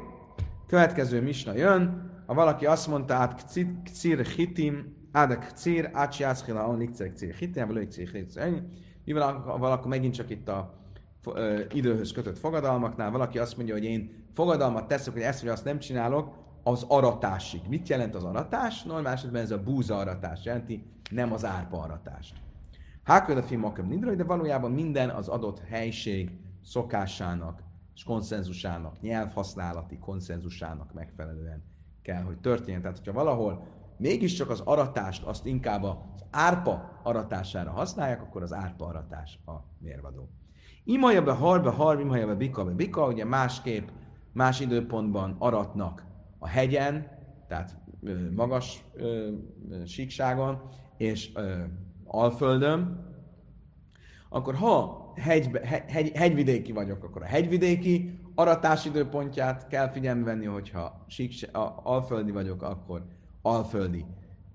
következő 0.67 1.23
misna 1.23 1.55
jön. 1.55 2.11
Ha 2.27 2.35
valaki 2.35 2.67
azt 2.67 2.89
mondta, 2.89 3.15
át 3.15 3.45
kcir 3.85 4.27
hitim, 4.27 4.97
ádek 5.13 5.47
kcir, 5.47 5.91
ácsiászkila, 5.93 6.69
on 6.69 6.79
likcer 6.79 7.13
kcir 7.13 7.35
hitim, 7.35 7.67
vagy 7.67 7.89
kcir 7.89 8.09
hitim, 8.09 8.73
mivel 9.05 9.43
valaki 9.59 9.89
megint 9.89 10.15
csak 10.15 10.31
itt 10.31 10.49
a 10.49 10.85
időhöz 11.73 12.13
kötött 12.13 12.39
fogadalmaknál, 12.39 13.11
valaki 13.11 13.39
azt 13.39 13.57
mondja, 13.57 13.75
hogy 13.75 13.85
én 13.85 14.25
fogadalmat 14.35 14.89
teszek, 14.89 15.13
hogy 15.13 15.23
ezt 15.23 15.41
vagy 15.41 15.51
azt 15.51 15.65
nem 15.65 15.79
csinálok, 15.79 16.35
az 16.63 16.85
aratásig. 16.89 17.61
Mit 17.69 17.89
jelent 17.89 18.15
az 18.15 18.25
aratás? 18.25 18.83
Normál 18.83 19.13
esetben 19.13 19.43
ez 19.43 19.51
a 19.51 19.63
búza 19.63 19.97
aratás 19.97 20.45
jelenti, 20.45 20.85
nem 21.11 21.33
az 21.33 21.45
árpa 21.45 21.81
aratást. 21.81 22.35
Háköd 23.07 23.37
a 23.37 23.43
film 23.43 23.65
akem 23.65 23.87
nidra, 23.87 24.15
de 24.15 24.25
valójában 24.25 24.71
minden 24.71 25.11
az 25.11 25.29
adott 25.29 25.59
helység 25.59 26.31
szokásának 26.63 27.63
és 27.95 28.05
konszenzusának, 28.05 29.01
nyelvhasználati 29.01 29.99
konszenzusának 29.99 30.93
megfelelően 30.93 31.63
kell, 32.03 32.23
hogy 32.23 32.39
történjen. 32.39 32.81
Tehát, 32.81 32.97
hogyha 32.97 33.13
valahol 33.13 33.67
mégiscsak 33.97 34.51
az 34.51 34.61
aratást 34.61 35.23
azt 35.23 35.47
inkább 35.47 35.83
az 35.83 36.25
árpa 36.31 37.01
aratására 37.03 37.71
használják, 37.71 38.23
akkor 38.23 38.43
az 38.43 38.53
árpa 38.53 38.87
aratás 38.87 39.39
a 39.47 39.53
mérvadó. 39.79 40.29
Imaja 40.85 41.23
be 41.23 41.33
harbe 41.33 41.71
har, 41.71 42.01
imaja 42.01 42.27
be 42.27 42.35
bika 42.35 42.65
be 42.65 42.73
bika, 42.73 43.07
ugye 43.07 43.25
másképp, 43.25 43.89
más 44.33 44.61
időpontban 44.61 45.37
aratnak 45.39 46.07
a 46.39 46.49
hegyen, 46.49 47.07
tehát 47.49 47.79
magas 48.35 48.85
ö, 48.95 49.31
síkságon, 49.85 50.63
és 50.97 51.33
ö, 51.35 51.63
alföldön, 52.07 53.05
akkor 54.29 54.55
ha 54.55 55.07
hegybe, 55.17 55.61
hegy, 55.89 56.11
hegyvidéki 56.11 56.73
vagyok, 56.73 57.05
akkor 57.05 57.23
a 57.23 57.27
hegyvidéki 57.27 58.19
aratás 58.35 58.85
időpontját 58.85 59.67
kell 59.67 59.89
figyelme 59.89 60.25
venni, 60.25 60.45
hogyha 60.45 61.05
sík, 61.09 61.55
a, 61.57 61.81
alföldi 61.83 62.31
vagyok, 62.31 62.63
akkor 62.63 63.07
alföldi 63.43 64.05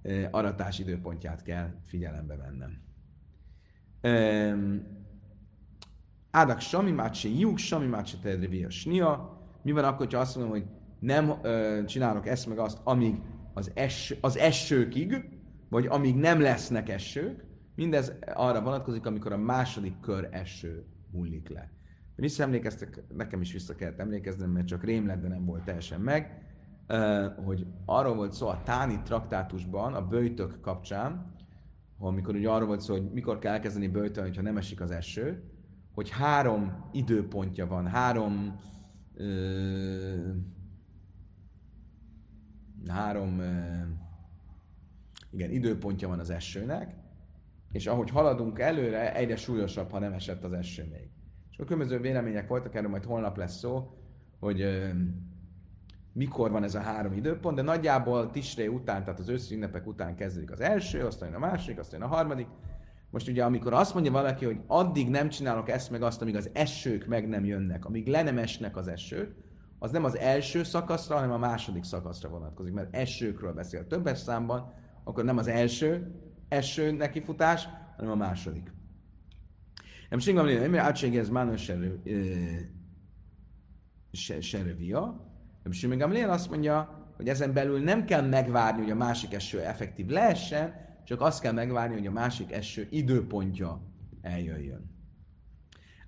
uh, 0.04 0.24
aratás 0.32 0.80
időpontját 0.80 1.44
kell 1.44 1.70
figyelembe 1.86 2.36
vennem. 2.36 2.80
Ádak 6.32 6.60
sami 6.60 6.92
mácsi 6.92 7.40
juk, 7.40 7.58
sami 7.58 7.86
mácsi 7.86 8.18
tedrevi 8.18 8.64
a. 8.64 9.40
Mi 9.62 9.72
van 9.72 9.84
akkor, 9.84 10.08
ha 10.12 10.20
azt 10.20 10.36
mondom, 10.36 10.54
hogy 10.54 10.66
nem 11.00 11.30
uh, 11.30 11.86
csinálok 11.86 12.28
ezt 12.28 12.48
meg 12.48 12.58
azt, 12.58 12.80
amíg 12.84 13.16
az, 13.54 13.72
es, 13.74 14.16
az 14.22 14.38
esőkig, 14.38 15.41
vagy 15.72 15.86
amíg 15.86 16.16
nem 16.16 16.42
lesznek 16.42 16.90
esők. 16.90 17.46
Mindez 17.76 18.14
arra 18.34 18.62
vonatkozik, 18.62 19.06
amikor 19.06 19.32
a 19.32 19.38
második 19.38 20.00
kör 20.00 20.28
eső 20.32 20.86
hullik 21.12 21.50
le. 21.50 21.72
Visszaemlékeztek, 22.16 23.04
nekem 23.16 23.42
is 23.42 23.54
vissza 23.54 23.76
kellett 23.76 24.00
emlékeznem, 24.00 24.50
mert 24.50 24.68
csak 24.68 24.84
rém 24.84 25.08
lett, 25.08 25.22
de 25.22 25.28
nem 25.28 25.46
volt 25.46 25.64
teljesen 25.64 26.02
meg 26.02 26.50
hogy 27.44 27.66
arról 27.86 28.16
volt 28.16 28.34
szó 28.34 28.48
a 28.48 28.62
Táni 28.64 29.02
traktátusban, 29.04 29.94
a 29.94 30.08
bőjtök 30.08 30.62
kapcsán, 30.62 31.36
amikor 31.98 32.36
ugye 32.36 32.50
arról 32.50 32.68
volt 32.68 32.82
szó, 32.82 32.94
hogy 32.94 33.12
mikor 33.12 33.40
kell 33.40 33.54
elkezdeni 33.54 33.88
bőjtölni, 33.88 34.36
ha 34.36 34.42
nem 34.42 34.58
esik 34.58 34.82
az 34.82 34.92
eső, 34.92 35.44
hogy 35.94 36.10
három 36.10 36.90
időpontja 36.92 37.68
van, 37.68 37.88
három 37.88 38.56
ö, 39.14 40.30
három 42.88 43.40
ö, 43.40 43.52
igen, 45.32 45.52
időpontja 45.52 46.08
van 46.08 46.20
az 46.20 46.30
esőnek, 46.30 46.96
és 47.72 47.88
ahogy 47.88 48.10
haladunk 48.10 48.60
előre, 48.60 49.16
egyre 49.16 49.36
súlyosabb, 49.36 49.92
ha 49.92 50.00
nem 50.00 50.14
esett 50.14 50.44
az 50.44 50.54
eső 50.54 50.88
még. 50.92 51.10
És 51.52 51.58
a 51.58 51.64
különböző 51.64 52.00
vélemények 52.00 52.48
voltak, 52.48 52.76
erről 52.76 52.90
majd 52.90 53.04
holnap 53.04 53.38
lesz 53.38 53.58
szó, 53.58 53.98
hogy 54.40 54.62
ö, 54.62 54.88
mikor 56.14 56.52
van 56.52 56.64
ez 56.64 56.76
a 56.76 56.80
három 56.80 57.14
időpont, 57.14 57.56
de 57.56 57.62
nagyjából 57.62 58.30
Tisré 58.30 58.68
után, 58.68 59.04
tehát 59.04 59.20
az 59.20 59.30
őszi 59.30 59.56
ünnepek 59.56 59.88
után 59.88 60.16
kezdődik 60.16 60.52
az 60.52 60.62
első, 60.62 61.06
aztán 61.06 61.34
a 61.34 61.40
második, 61.40 61.80
aztán 61.80 62.02
a 62.02 62.08
harmadik. 62.08 62.48
Most 63.10 63.28
ugye, 63.28 63.44
amikor 63.44 63.74
azt 63.74 63.94
mondja 63.94 64.12
valaki, 64.12 64.46
hogy 64.46 64.60
addig 64.68 65.10
nem 65.10 65.30
csinálok 65.30 65.70
ezt 65.70 65.92
meg 65.92 66.02
azt, 66.02 66.22
amíg 66.22 66.36
az 66.36 66.50
esők 66.54 67.06
meg 67.06 67.28
nem 67.28 67.46
jönnek, 67.46 67.86
amíg 67.86 68.08
le 68.08 68.22
nem 68.22 68.38
esnek 68.38 68.78
az 68.78 68.88
esők, 68.88 69.36
az 69.80 69.92
nem 69.92 70.04
az 70.04 70.18
első 70.18 70.64
szakaszra, 70.64 71.16
hanem 71.16 71.32
a 71.32 71.38
második 71.38 71.84
szakaszra 71.84 72.30
vonatkozik, 72.30 72.74
mert 72.74 72.96
esőkről 72.96 73.54
beszél 73.54 73.88
többes 73.88 74.20
számban, 74.20 74.74
akkor 75.04 75.24
nem 75.24 75.38
az 75.38 75.48
első 75.48 76.16
eső 76.48 76.92
nekifutás, 76.92 77.68
hanem 77.96 78.12
a 78.12 78.16
második. 78.16 78.74
Nem 80.10 80.20
singam 80.20 80.46
léne, 80.46 80.68
mert 80.68 80.84
átségez 80.84 81.30
mános 81.30 81.72
serevia, 84.40 85.30
Rabbi 85.64 85.78
Shimon 85.78 85.98
Gamliel 85.98 86.30
azt 86.30 86.50
mondja, 86.50 87.10
hogy 87.16 87.28
ezen 87.28 87.54
belül 87.54 87.80
nem 87.80 88.06
kell 88.06 88.28
megvárni, 88.28 88.82
hogy 88.82 88.92
a 88.92 88.96
másik 88.96 89.34
eső 89.34 89.60
effektív 89.60 90.08
leessen, 90.08 90.74
csak 91.06 91.22
azt 91.22 91.42
kell 91.42 91.52
megvárni, 91.52 91.96
hogy 91.96 92.08
a 92.08 92.12
másik 92.12 92.52
eső 92.52 92.88
időpontja 92.90 93.82
eljöjjön. 94.22 94.90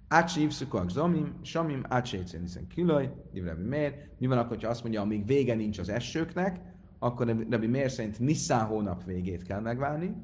Ácsi 0.08 0.42
ivszukak 0.42 0.90
zomim, 0.90 1.40
samim, 1.42 1.84
ácsi 1.88 2.18
hiszen 2.18 2.68
külaj, 2.68 3.14
Rabbi 3.34 3.68
Mér. 3.68 4.10
Mi 4.18 4.28
van 4.28 4.38
akkor, 4.38 4.64
ha 4.64 4.70
azt 4.70 4.82
mondja, 4.82 5.02
amíg 5.02 5.26
vége 5.26 5.56
nincs 5.56 5.80
az 5.80 5.90
esőknek, 5.90 6.60
akkor 7.04 7.28
Rabbi 7.50 7.68
Mér 7.68 7.92
szerint 7.92 8.20
Nisszán 8.20 8.66
hónap 8.66 9.04
végét 9.04 9.44
kell 9.44 9.60
megvárni. 9.60 10.16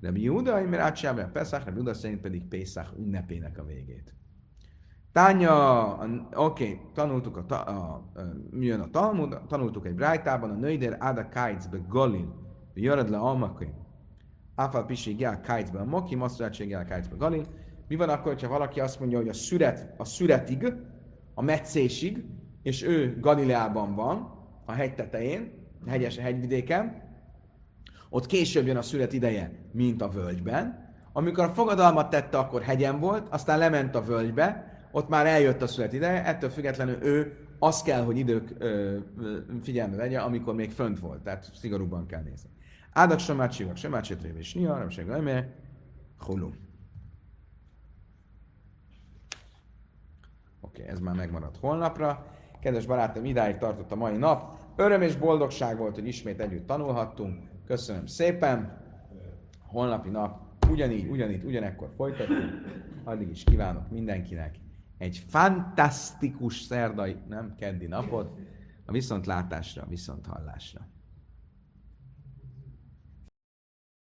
Rabbi 0.00 0.22
Júda, 0.22 0.62
mert 0.62 0.82
ácsi 0.82 1.06
Pesach, 1.32 1.64
Rabbi 1.64 1.78
Júda 1.78 1.94
szerint 1.94 2.20
pedig 2.20 2.48
Pesach 2.48 2.98
ünnepének 2.98 3.58
a 3.58 3.64
végét. 3.64 4.14
Tánya, 5.12 5.92
oké, 6.34 6.64
okay, 6.64 6.80
tanultuk 6.94 7.36
a, 7.36 7.54
a, 7.54 7.70
a, 7.70 8.04
mi 8.50 8.66
jön 8.66 8.80
a 8.80 8.90
Talmud, 8.90 9.40
tanultuk 9.48 9.86
egy 9.86 9.94
brájtában, 9.94 10.50
a 10.50 10.54
nőider 10.54 10.96
Ada 11.00 11.28
Kaicbe 11.28 11.78
Galil, 11.88 12.34
jöred 12.74 13.10
le 13.10 13.18
Almakai. 13.18 13.72
Áfal 14.54 14.86
Pisi 14.86 15.14
Gál 15.14 15.40
Kaicbe 15.40 15.78
a 15.78 15.84
Moki, 15.84 16.14
Maszturátség 16.14 16.68
Gál 16.68 16.86
Kaicbe 16.86 17.16
Galil. 17.16 17.44
Mi 17.88 17.96
van 17.96 18.08
akkor, 18.08 18.40
ha 18.40 18.48
valaki 18.48 18.80
azt 18.80 19.00
mondja, 19.00 19.18
hogy 19.18 19.28
a 19.28 19.32
szüret, 19.32 19.94
a 19.96 20.04
szüretig, 20.04 20.72
a 21.34 21.42
meccésig, 21.42 22.24
és 22.62 22.82
ő 22.82 23.20
Galileában 23.20 23.94
van, 23.94 24.34
a 24.64 24.72
hegy 24.72 24.94
tetején, 24.94 25.52
a 25.62 25.65
hegyes 25.86 26.16
hegyvidéken, 26.16 27.02
ott 28.10 28.26
később 28.26 28.66
jön 28.66 28.76
a 28.76 28.82
szület 28.82 29.12
ideje, 29.12 29.50
mint 29.72 30.02
a 30.02 30.08
völgyben. 30.08 30.84
Amikor 31.12 31.44
a 31.44 31.54
fogadalmat 31.54 32.10
tette, 32.10 32.38
akkor 32.38 32.62
hegyen 32.62 33.00
volt, 33.00 33.28
aztán 33.28 33.58
lement 33.58 33.94
a 33.94 34.02
völgybe, 34.02 34.74
ott 34.92 35.08
már 35.08 35.26
eljött 35.26 35.62
a 35.62 35.66
szület 35.66 35.92
ideje, 35.92 36.24
ettől 36.24 36.50
függetlenül 36.50 37.02
ő 37.02 37.36
azt 37.58 37.84
kell, 37.84 38.04
hogy 38.04 38.16
idők 38.16 38.50
ö, 38.58 38.98
ö, 39.18 39.38
figyelme 39.62 39.96
vegye, 39.96 40.18
amikor 40.18 40.54
még 40.54 40.70
fönt 40.70 41.00
volt, 41.00 41.22
tehát 41.22 41.50
szigorúban 41.54 42.06
kell 42.06 42.22
nézni. 42.22 42.50
Ádak 42.92 43.18
somát 43.18 43.52
sivak, 43.52 43.76
somát 43.76 44.04
sétrév 44.04 44.36
és 44.36 44.54
nia, 44.54 44.88
nem 45.06 45.46
hulum. 46.18 46.56
Oké, 50.60 50.82
okay, 50.82 50.94
ez 50.94 51.00
már 51.00 51.14
megmaradt 51.14 51.56
holnapra. 51.56 52.26
Kedves 52.60 52.86
barátom, 52.86 53.24
idáig 53.24 53.56
tartott 53.56 53.92
a 53.92 53.96
mai 53.96 54.16
nap. 54.16 54.55
Öröm 54.76 55.02
és 55.02 55.16
boldogság 55.16 55.78
volt, 55.78 55.94
hogy 55.94 56.06
ismét 56.06 56.40
együtt 56.40 56.66
tanulhattunk. 56.66 57.48
Köszönöm 57.66 58.06
szépen. 58.06 58.84
Holnapi 59.66 60.08
nap 60.08 60.40
ugyanígy, 60.70 61.08
ugyanígy, 61.08 61.44
ugyanekkor 61.44 61.92
folytatjuk. 61.96 62.50
Addig 63.04 63.28
is 63.28 63.44
kívánok 63.44 63.90
mindenkinek 63.90 64.54
egy 64.98 65.24
fantasztikus 65.28 66.60
szerdai, 66.60 67.16
nem 67.28 67.54
keddi 67.58 67.86
napot, 67.86 68.38
a 68.84 68.92
viszontlátásra, 68.92 69.86
viszonthallásra. 69.88 70.88